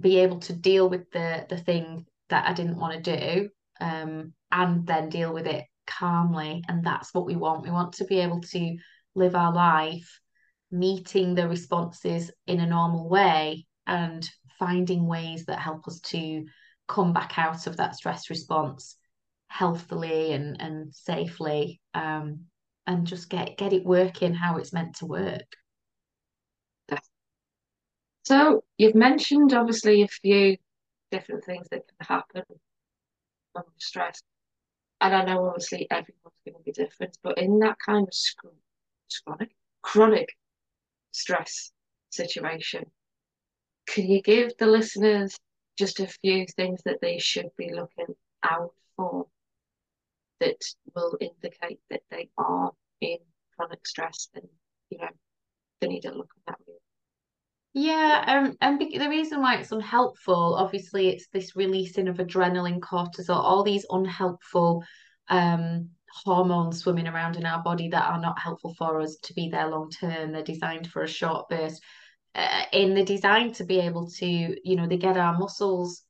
be 0.00 0.18
able 0.20 0.40
to 0.40 0.54
deal 0.54 0.88
with 0.88 1.10
the 1.10 1.46
the 1.48 1.58
thing 1.58 2.06
that 2.30 2.48
I 2.48 2.52
didn't 2.52 2.78
want 2.78 3.04
to 3.04 3.16
do, 3.16 3.50
um, 3.80 4.32
and 4.50 4.86
then 4.86 5.08
deal 5.08 5.32
with 5.32 5.46
it 5.46 5.64
calmly. 5.86 6.62
And 6.68 6.84
that's 6.84 7.12
what 7.12 7.26
we 7.26 7.36
want. 7.36 7.64
We 7.64 7.70
want 7.70 7.92
to 7.94 8.04
be 8.04 8.20
able 8.20 8.40
to 8.40 8.76
live 9.14 9.34
our 9.34 9.52
life 9.52 10.20
meeting 10.70 11.34
the 11.34 11.48
responses 11.48 12.30
in 12.46 12.60
a 12.60 12.66
normal 12.66 13.08
way 13.08 13.66
and 13.86 14.28
finding 14.58 15.06
ways 15.06 15.46
that 15.46 15.58
help 15.58 15.88
us 15.88 16.00
to 16.00 16.44
come 16.86 17.12
back 17.12 17.38
out 17.38 17.66
of 17.66 17.76
that 17.76 17.96
stress 17.96 18.30
response 18.30 18.96
healthily 19.50 20.32
and 20.32 20.60
and 20.60 20.94
safely 20.94 21.80
um, 21.92 22.46
and 22.86 23.06
just 23.06 23.28
get 23.28 23.58
get 23.58 23.72
it 23.72 23.84
working 23.84 24.32
how 24.32 24.56
it's 24.56 24.72
meant 24.72 24.96
to 24.96 25.06
work. 25.06 25.56
So 28.24 28.62
you've 28.78 28.94
mentioned 28.94 29.52
obviously 29.52 30.02
a 30.02 30.08
few 30.08 30.56
different 31.10 31.44
things 31.44 31.66
that 31.70 31.82
can 31.88 32.06
happen 32.16 32.44
from 33.52 33.64
stress. 33.78 34.22
And 35.00 35.14
I 35.14 35.24
know 35.24 35.46
obviously 35.46 35.88
everyone's 35.90 36.40
going 36.44 36.54
to 36.56 36.62
be 36.64 36.72
different 36.72 37.18
but 37.22 37.38
in 37.38 37.58
that 37.60 37.76
kind 37.84 38.06
of 38.06 38.14
chronic 39.24 39.50
chronic 39.82 40.28
stress 41.10 41.72
situation 42.10 42.84
can 43.86 44.06
you 44.06 44.22
give 44.22 44.52
the 44.58 44.66
listeners 44.66 45.36
just 45.76 46.00
a 46.00 46.06
few 46.06 46.46
things 46.56 46.80
that 46.84 47.00
they 47.00 47.18
should 47.18 47.50
be 47.56 47.72
looking 47.72 48.14
out 48.44 48.72
for 48.96 49.26
that 50.40 50.62
will 50.94 51.16
indicate 51.20 51.80
that 51.90 52.02
they 52.10 52.28
are 52.38 52.70
in 53.00 53.18
chronic 53.56 53.86
stress 53.86 54.28
and 54.34 54.44
you 54.90 54.98
know 54.98 55.08
they 55.80 55.88
need 55.88 56.02
to 56.02 56.12
look 56.12 56.30
at 56.48 56.54
that 56.54 56.74
yeah, 57.72 58.24
um, 58.26 58.56
and 58.60 58.80
the 58.80 59.08
reason 59.08 59.40
why 59.40 59.56
it's 59.56 59.70
unhelpful, 59.70 60.56
obviously, 60.56 61.08
it's 61.08 61.28
this 61.28 61.54
releasing 61.54 62.08
of 62.08 62.16
adrenaline, 62.16 62.80
cortisol, 62.80 63.36
all 63.36 63.62
these 63.62 63.86
unhelpful 63.88 64.82
um, 65.28 65.90
hormones 66.24 66.80
swimming 66.80 67.06
around 67.06 67.36
in 67.36 67.46
our 67.46 67.62
body 67.62 67.88
that 67.88 68.10
are 68.10 68.20
not 68.20 68.40
helpful 68.40 68.74
for 68.76 69.00
us 69.00 69.16
to 69.22 69.34
be 69.34 69.48
there 69.48 69.68
long 69.68 69.88
term. 69.88 70.32
They're 70.32 70.42
designed 70.42 70.88
for 70.88 71.02
a 71.04 71.08
short 71.08 71.48
burst 71.48 71.80
uh, 72.34 72.62
in 72.72 72.94
the 72.94 73.04
design 73.04 73.52
to 73.52 73.64
be 73.64 73.78
able 73.78 74.10
to, 74.10 74.26
you 74.26 74.76
know, 74.76 74.88
they 74.88 74.96
get 74.96 75.16
our 75.16 75.38
muscles 75.38 76.02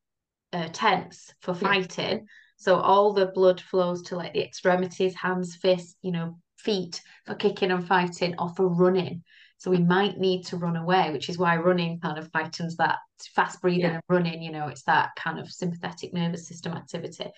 uh, 0.54 0.68
tense 0.72 1.30
for 1.42 1.54
fighting. 1.54 2.26
So 2.60 2.76
all 2.76 3.14
the 3.14 3.24
blood 3.24 3.58
flows 3.58 4.02
to 4.02 4.16
like 4.16 4.34
the 4.34 4.44
extremities, 4.44 5.14
hands, 5.14 5.56
fists, 5.56 5.96
you 6.02 6.12
know, 6.12 6.38
feet 6.58 7.00
for 7.24 7.34
kicking 7.34 7.70
and 7.70 7.88
fighting 7.88 8.34
or 8.38 8.50
for 8.50 8.68
running. 8.68 9.24
So 9.56 9.70
we 9.70 9.78
might 9.78 10.18
need 10.18 10.44
to 10.48 10.58
run 10.58 10.76
away, 10.76 11.10
which 11.10 11.30
is 11.30 11.38
why 11.38 11.56
running 11.56 12.00
kind 12.00 12.18
of 12.18 12.28
heightens 12.34 12.76
that 12.76 12.98
fast 13.34 13.62
breathing 13.62 13.80
yeah. 13.80 13.94
and 13.94 14.02
running, 14.10 14.42
you 14.42 14.52
know, 14.52 14.68
it's 14.68 14.82
that 14.82 15.08
kind 15.16 15.38
of 15.38 15.50
sympathetic 15.50 16.12
nervous 16.12 16.46
system 16.48 16.74
activity. 16.74 17.30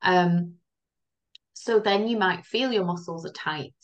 Um, 0.00 0.54
so 1.52 1.78
then 1.78 2.08
you 2.08 2.16
might 2.16 2.46
feel 2.46 2.72
your 2.72 2.86
muscles 2.86 3.26
are 3.26 3.32
tight 3.32 3.74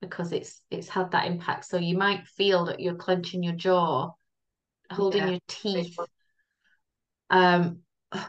because 0.00 0.32
it's 0.32 0.62
it's 0.70 0.88
had 0.88 1.10
that 1.10 1.26
impact. 1.26 1.66
So 1.66 1.76
you 1.76 1.98
might 1.98 2.26
feel 2.26 2.64
that 2.66 2.80
you're 2.80 2.94
clenching 2.94 3.42
your 3.42 3.52
jaw, 3.52 4.12
holding 4.90 5.24
yeah. 5.24 5.30
your 5.30 5.40
teeth. 5.46 5.98
Um, 7.28 7.80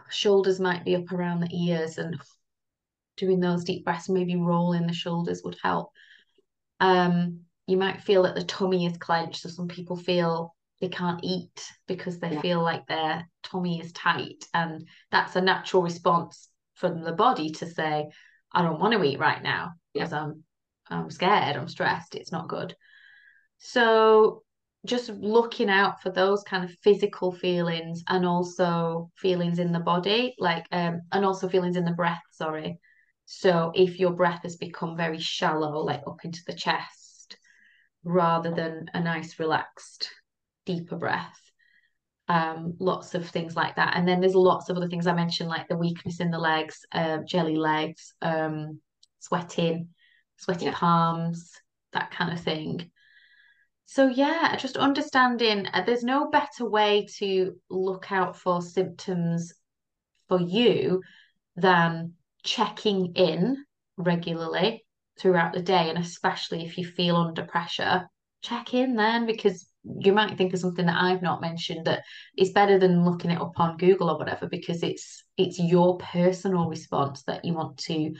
shoulders 0.09 0.59
might 0.59 0.85
be 0.85 0.95
up 0.95 1.11
around 1.11 1.41
the 1.41 1.55
ears, 1.55 1.97
and 1.97 2.19
doing 3.17 3.39
those 3.39 3.63
deep 3.63 3.85
breaths, 3.85 4.09
maybe 4.09 4.35
rolling 4.35 4.87
the 4.87 4.93
shoulders 4.93 5.41
would 5.43 5.57
help. 5.61 5.91
Um, 6.79 7.41
you 7.67 7.77
might 7.77 8.01
feel 8.01 8.23
that 8.23 8.35
the 8.35 8.43
tummy 8.43 8.85
is 8.85 8.97
clenched. 8.97 9.41
So 9.41 9.49
some 9.49 9.67
people 9.67 9.95
feel 9.95 10.55
they 10.79 10.89
can't 10.89 11.19
eat 11.23 11.71
because 11.87 12.19
they 12.19 12.33
yeah. 12.33 12.41
feel 12.41 12.61
like 12.61 12.87
their 12.87 13.29
tummy 13.43 13.79
is 13.79 13.91
tight, 13.91 14.45
and 14.53 14.87
that's 15.11 15.35
a 15.35 15.41
natural 15.41 15.83
response 15.83 16.49
from 16.75 17.03
the 17.03 17.13
body 17.13 17.51
to 17.51 17.67
say, 17.67 18.09
"I 18.51 18.61
don't 18.63 18.79
want 18.79 18.93
to 18.93 19.03
eat 19.03 19.19
right 19.19 19.41
now 19.41 19.73
because 19.93 20.11
yeah. 20.11 20.23
I'm 20.23 20.43
I'm 20.89 21.09
scared, 21.09 21.55
I'm 21.55 21.67
stressed, 21.67 22.15
it's 22.15 22.31
not 22.31 22.49
good. 22.49 22.75
So 23.59 24.43
just 24.85 25.09
looking 25.09 25.69
out 25.69 26.01
for 26.01 26.09
those 26.09 26.43
kind 26.43 26.63
of 26.63 26.71
physical 26.83 27.31
feelings 27.31 28.03
and 28.07 28.25
also 28.25 29.11
feelings 29.17 29.59
in 29.59 29.71
the 29.71 29.79
body, 29.79 30.35
like 30.39 30.65
um 30.71 31.01
and 31.11 31.25
also 31.25 31.47
feelings 31.47 31.75
in 31.75 31.85
the 31.85 31.91
breath, 31.91 32.21
sorry. 32.31 32.79
So 33.25 33.71
if 33.75 33.99
your 33.99 34.11
breath 34.11 34.41
has 34.43 34.57
become 34.57 34.97
very 34.97 35.19
shallow, 35.19 35.79
like 35.79 36.01
up 36.07 36.25
into 36.25 36.41
the 36.47 36.53
chest, 36.53 37.37
rather 38.03 38.51
than 38.51 38.87
a 38.93 38.99
nice 38.99 39.39
relaxed, 39.39 40.09
deeper 40.65 40.97
breath. 40.97 41.37
Um, 42.27 42.75
lots 42.79 43.13
of 43.13 43.27
things 43.27 43.55
like 43.55 43.75
that. 43.75 43.93
And 43.95 44.07
then 44.07 44.21
there's 44.21 44.35
lots 44.35 44.69
of 44.69 44.77
other 44.77 44.87
things 44.87 45.05
I 45.05 45.13
mentioned, 45.13 45.49
like 45.49 45.67
the 45.67 45.77
weakness 45.77 46.19
in 46.19 46.31
the 46.31 46.39
legs, 46.39 46.85
uh, 46.93 47.19
jelly 47.27 47.57
legs, 47.57 48.13
um, 48.21 48.79
sweating, 49.19 49.89
sweaty 50.37 50.65
yeah. 50.65 50.73
palms, 50.73 51.51
that 51.93 52.11
kind 52.11 52.31
of 52.31 52.39
thing. 52.39 52.89
So 53.91 54.07
yeah, 54.07 54.55
just 54.55 54.77
understanding 54.77 55.67
uh, 55.67 55.83
there's 55.85 56.01
no 56.01 56.29
better 56.29 56.63
way 56.63 57.07
to 57.17 57.57
look 57.69 58.09
out 58.09 58.37
for 58.37 58.61
symptoms 58.61 59.51
for 60.29 60.39
you 60.39 61.01
than 61.57 62.13
checking 62.41 63.11
in 63.15 63.65
regularly 63.97 64.85
throughout 65.19 65.51
the 65.51 65.61
day 65.61 65.89
and 65.89 65.97
especially 65.97 66.63
if 66.63 66.77
you 66.77 66.85
feel 66.85 67.17
under 67.17 67.43
pressure 67.43 68.07
check 68.41 68.73
in 68.73 68.95
then 68.95 69.25
because 69.25 69.67
you 69.83 70.13
might 70.13 70.37
think 70.37 70.53
of 70.53 70.61
something 70.61 70.85
that 70.85 71.03
I've 71.03 71.21
not 71.21 71.41
mentioned 71.41 71.85
that 71.85 72.03
is 72.37 72.53
better 72.53 72.79
than 72.79 73.03
looking 73.03 73.31
it 73.31 73.41
up 73.41 73.59
on 73.59 73.75
Google 73.75 74.09
or 74.09 74.17
whatever 74.17 74.47
because 74.47 74.83
it's 74.83 75.25
it's 75.35 75.59
your 75.59 75.97
personal 75.97 76.69
response 76.69 77.23
that 77.23 77.43
you 77.43 77.53
want 77.53 77.77
to 77.79 78.13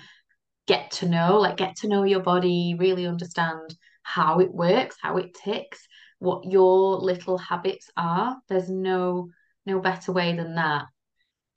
get 0.68 0.92
to 0.92 1.08
know, 1.08 1.40
like 1.40 1.56
get 1.56 1.78
to 1.78 1.88
know 1.88 2.04
your 2.04 2.20
body, 2.20 2.76
really 2.78 3.08
understand 3.08 3.74
how 4.04 4.40
it 4.40 4.54
works, 4.54 4.98
how 5.02 5.18
it 5.18 5.34
ticks, 5.34 5.86
what 6.20 6.52
your 6.52 6.98
little 6.98 7.38
habits 7.38 7.90
are. 7.98 8.38
There's 8.50 8.70
no 8.70 9.30
no 9.66 9.80
better 9.80 10.12
way 10.12 10.36
than 10.36 10.56
that. 10.56 10.86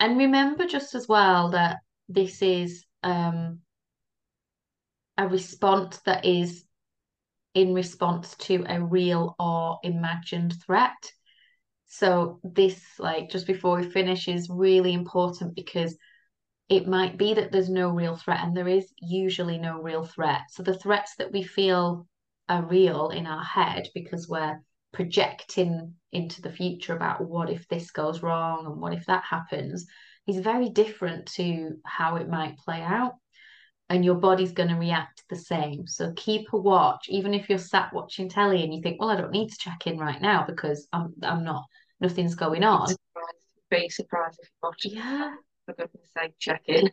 And 0.01 0.19
remember 0.19 0.67
just 0.67 0.95
as 0.95 1.09
well 1.09 1.51
that 1.51 1.79
this 2.09 2.43
is 2.43 2.85
um 3.03 3.61
a 5.17 5.29
response 5.29 6.01
that 6.07 6.25
is 6.25 6.65
in 7.55 7.73
response 7.73 8.35
to 8.37 8.65
a 8.69 8.83
real 8.83 9.37
or 9.39 9.79
imagined 9.83 10.55
threat. 10.67 10.93
So 11.87 12.41
this 12.43 12.83
like 12.99 13.31
just 13.31 13.47
before 13.47 13.79
we 13.79 13.89
finish 13.89 14.27
is 14.27 14.49
really 14.51 14.93
important 14.93 15.55
because 15.55 15.97
it 16.69 16.89
might 16.89 17.17
be 17.17 17.35
that 17.35 17.53
there's 17.53 17.69
no 17.69 17.91
real 17.91 18.17
threat, 18.17 18.41
and 18.43 18.57
there 18.57 18.69
is 18.69 18.91
usually 19.01 19.59
no 19.59 19.81
real 19.81 20.05
threat. 20.05 20.41
So 20.51 20.63
the 20.63 20.79
threats 20.79 21.15
that 21.19 21.31
we 21.31 21.43
feel 21.43 22.07
are 22.49 22.65
real 22.65 23.11
in 23.11 23.27
our 23.27 23.45
head 23.45 23.89
because 23.95 24.29
we're 24.29 24.61
projecting 24.93 25.95
into 26.13 26.41
the 26.41 26.53
future 26.53 26.95
about 26.95 27.21
what 27.21 27.51
if 27.51 27.67
this 27.69 27.91
goes 27.91 28.23
wrong 28.23 28.67
and 28.67 28.81
what 28.81 28.95
if 28.95 29.05
that 29.07 29.25
happens 29.29 29.87
is 30.27 30.39
very 30.39 30.71
different 30.71 31.27
to 31.27 31.77
how 31.85 32.17
it 32.17 32.29
might 32.29 32.57
play 32.59 32.81
out. 32.81 33.15
And 33.91 34.03
your 34.03 34.15
body's 34.15 34.53
going 34.53 34.71
to 34.71 34.77
react 34.77 35.25
the 35.29 35.37
same. 35.37 35.87
So 35.87 36.13
keep 36.17 36.53
a 36.55 36.57
watch. 36.57 37.07
Even 37.09 37.35
if 37.35 37.51
you're 37.51 37.59
sat 37.59 37.93
watching 37.93 38.31
telly 38.31 38.65
and 38.65 38.73
you 38.73 38.81
think 38.81 38.99
well 38.99 39.11
I 39.11 39.17
don't 39.17 39.31
need 39.31 39.51
to 39.51 39.59
check 39.59 39.87
in 39.87 39.99
right 39.99 40.23
now 40.23 40.45
because 40.47 40.89
I'm 40.91 41.13
I'm 41.23 41.45
not 41.45 41.65
nothing's 42.01 42.35
going 42.35 42.65
on. 42.65 42.95
Be 43.71 43.89
surprised 43.91 44.39
if 44.43 44.49
you're 44.49 44.71
watching. 44.71 44.93
Yeah. 44.93 45.35
For 45.67 45.75
goodness 45.75 46.11
sake 46.17 46.33
check 46.39 46.63
in. 46.67 46.91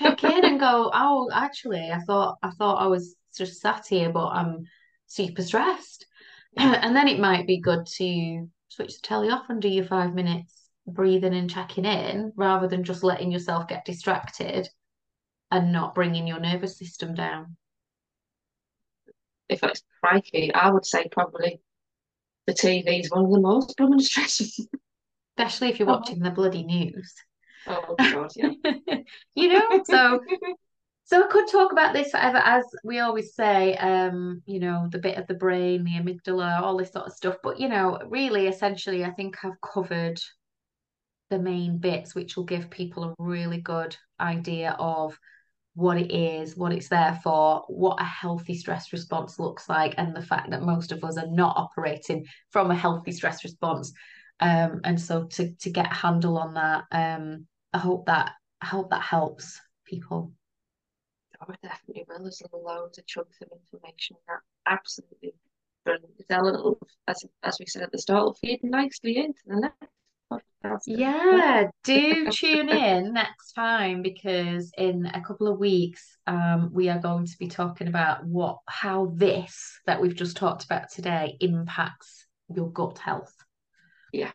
Check 0.00 0.22
in 0.22 0.44
and 0.44 0.60
go 0.60 0.90
oh 0.94 1.30
actually 1.32 1.90
I 1.90 1.98
thought 1.98 2.38
I 2.44 2.50
thought 2.50 2.80
I 2.80 2.86
was 2.86 3.16
just 3.36 3.60
sat 3.60 3.86
here 3.88 4.10
but 4.10 4.28
I'm 4.28 4.66
super 5.10 5.42
stressed 5.42 6.06
and 6.56 6.94
then 6.94 7.08
it 7.08 7.18
might 7.18 7.46
be 7.46 7.60
good 7.60 7.84
to 7.84 8.48
switch 8.68 8.94
the 8.94 9.00
telly 9.02 9.28
off 9.28 9.50
and 9.50 9.60
do 9.60 9.68
your 9.68 9.84
five 9.84 10.14
minutes 10.14 10.54
breathing 10.86 11.34
and 11.34 11.50
checking 11.50 11.84
in 11.84 12.32
rather 12.36 12.68
than 12.68 12.84
just 12.84 13.02
letting 13.04 13.30
yourself 13.30 13.68
get 13.68 13.84
distracted 13.84 14.68
and 15.50 15.72
not 15.72 15.94
bringing 15.94 16.26
your 16.26 16.40
nervous 16.40 16.78
system 16.78 17.14
down. 17.14 17.56
If 19.48 19.64
it's 19.64 19.82
crikey, 20.00 20.54
I 20.54 20.70
would 20.70 20.86
say 20.86 21.06
probably 21.10 21.60
the 22.46 22.52
TV 22.52 23.00
is 23.00 23.10
one 23.10 23.24
of 23.24 23.30
the 23.32 23.40
most 23.40 23.76
blooming 23.76 24.00
stressful. 24.00 24.66
Especially 25.38 25.70
if 25.70 25.78
you're 25.78 25.88
oh. 25.88 25.92
watching 25.92 26.20
the 26.20 26.30
bloody 26.30 26.62
news. 26.62 27.14
Oh 27.66 27.94
god, 27.98 28.32
yeah. 28.36 28.50
you 29.34 29.48
know, 29.48 29.82
so 29.84 30.20
so 31.10 31.24
I 31.24 31.26
could 31.26 31.48
talk 31.48 31.72
about 31.72 31.92
this 31.92 32.12
forever, 32.12 32.36
as 32.36 32.62
we 32.84 33.00
always 33.00 33.34
say, 33.34 33.74
um, 33.74 34.42
you 34.46 34.60
know, 34.60 34.86
the 34.92 35.00
bit 35.00 35.18
of 35.18 35.26
the 35.26 35.34
brain, 35.34 35.82
the 35.82 35.90
amygdala, 35.90 36.62
all 36.62 36.76
this 36.76 36.92
sort 36.92 37.06
of 37.06 37.12
stuff. 37.12 37.34
But, 37.42 37.58
you 37.58 37.68
know, 37.68 37.98
really, 38.06 38.46
essentially, 38.46 39.04
I 39.04 39.10
think 39.10 39.44
I've 39.44 39.60
covered 39.60 40.20
the 41.28 41.40
main 41.40 41.78
bits, 41.78 42.14
which 42.14 42.36
will 42.36 42.44
give 42.44 42.70
people 42.70 43.02
a 43.02 43.14
really 43.18 43.60
good 43.60 43.96
idea 44.20 44.76
of 44.78 45.18
what 45.74 45.96
it 45.96 46.12
is, 46.12 46.56
what 46.56 46.72
it's 46.72 46.88
there 46.88 47.18
for, 47.24 47.64
what 47.66 48.00
a 48.00 48.04
healthy 48.04 48.54
stress 48.54 48.92
response 48.92 49.40
looks 49.40 49.68
like, 49.68 49.96
and 49.98 50.14
the 50.14 50.22
fact 50.22 50.50
that 50.50 50.62
most 50.62 50.92
of 50.92 51.02
us 51.02 51.16
are 51.16 51.26
not 51.26 51.56
operating 51.56 52.24
from 52.50 52.70
a 52.70 52.76
healthy 52.76 53.10
stress 53.10 53.42
response. 53.42 53.92
Um, 54.38 54.80
and 54.84 55.00
so 55.00 55.24
to 55.24 55.52
to 55.56 55.70
get 55.70 55.90
a 55.90 55.94
handle 55.94 56.38
on 56.38 56.54
that, 56.54 56.84
um, 56.92 57.48
I 57.72 57.78
hope 57.78 58.06
that 58.06 58.30
I 58.60 58.66
hope 58.66 58.90
that 58.90 59.02
helps 59.02 59.60
people. 59.84 60.34
Oh, 61.40 61.46
I 61.48 61.56
definitely 61.62 62.04
will. 62.08 62.22
There's 62.22 62.42
loads 62.52 62.98
of 62.98 63.06
chunks 63.06 63.38
of 63.40 63.48
information 63.52 64.16
that 64.28 64.40
absolutely 64.66 65.34
brilliant. 65.84 66.12
A 66.30 66.42
little, 66.42 66.78
as, 67.08 67.24
as 67.42 67.56
we 67.58 67.66
said 67.66 67.82
at 67.82 67.92
the 67.92 67.98
start, 67.98 68.24
will 68.24 68.34
feed 68.34 68.60
nicely 68.62 69.16
into 69.16 69.40
the 69.46 69.60
next 69.60 69.86
podcast. 70.30 70.82
Yeah, 70.86 71.68
do 71.84 72.30
tune 72.30 72.68
in 72.68 73.14
next 73.14 73.52
time 73.52 74.02
because 74.02 74.70
in 74.76 75.06
a 75.06 75.22
couple 75.22 75.48
of 75.48 75.58
weeks, 75.58 76.18
um, 76.26 76.70
we 76.72 76.88
are 76.88 76.98
going 76.98 77.26
to 77.26 77.38
be 77.38 77.48
talking 77.48 77.88
about 77.88 78.24
what 78.24 78.58
how 78.68 79.12
this 79.14 79.80
that 79.86 80.00
we've 80.00 80.14
just 80.14 80.36
talked 80.36 80.64
about 80.64 80.90
today 80.90 81.36
impacts 81.40 82.26
your 82.54 82.70
gut 82.70 82.98
health. 82.98 83.34
Yeah. 84.12 84.32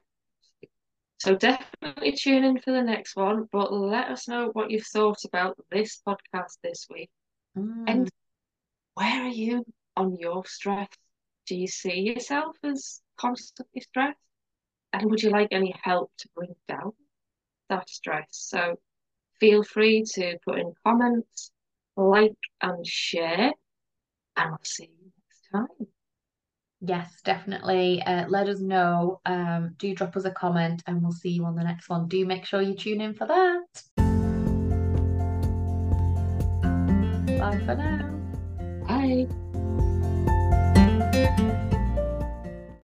So 1.18 1.36
definitely 1.36 2.12
tune 2.12 2.44
in 2.44 2.60
for 2.60 2.72
the 2.72 2.84
next 2.84 3.16
one, 3.16 3.48
but 3.52 3.72
let 3.74 4.10
us 4.10 4.28
know 4.28 4.50
what 4.54 4.70
you've 4.70 4.86
thought 4.86 5.24
about 5.26 5.58
this 5.72 6.02
podcast 6.06 6.58
this 6.62 6.88
week. 6.90 7.10
Mm. 7.58 7.84
And 7.88 8.10
where 8.96 9.24
are 9.24 9.30
you 9.30 9.66
on 9.96 10.18
your 10.18 10.46
stress? 10.46 10.90
Do 11.48 11.56
you 11.56 11.68
see 11.68 12.02
yourself 12.02 12.56
as 12.64 13.02
constantly 13.18 13.82
stressed? 13.82 14.20
And 14.94 15.10
would 15.10 15.22
you 15.22 15.30
like 15.30 15.50
any 15.52 15.74
help 15.82 16.12
to 16.20 16.30
bring 16.36 16.56
down 16.68 16.94
that 17.70 17.90
stress? 17.90 18.28
So 18.32 18.80
feel 19.40 19.64
free 19.64 20.04
to 20.16 20.38
put 20.46 20.60
in 20.60 20.74
comments, 20.86 21.52
like, 21.96 22.38
and 22.62 22.86
share. 22.86 23.52
And 24.38 24.52
I'll 24.52 24.60
see 24.64 24.90
you 25.00 25.12
next 25.18 25.50
time. 25.52 25.88
Yes, 26.82 27.22
definitely. 27.24 28.02
Uh, 28.04 28.26
let 28.28 28.48
us 28.48 28.60
know. 28.60 29.22
Um, 29.26 29.76
do 29.78 29.96
drop 29.96 30.16
us 30.16 30.26
a 30.26 30.32
comment 30.32 30.84
and 30.88 31.02
we'll 31.02 31.12
see 31.12 31.30
you 31.30 31.46
on 31.46 31.56
the 31.56 31.64
next 31.64 31.90
one. 31.90 32.08
Do 32.08 32.26
make 32.26 32.46
sure 32.46 32.62
you 32.62 32.76
tune 32.76 33.02
in 33.02 33.14
for 33.14 33.28
that. 33.28 33.66
Bye 37.40 37.62
for 37.66 37.76
now. 37.76 38.12
Bye. 38.88 39.28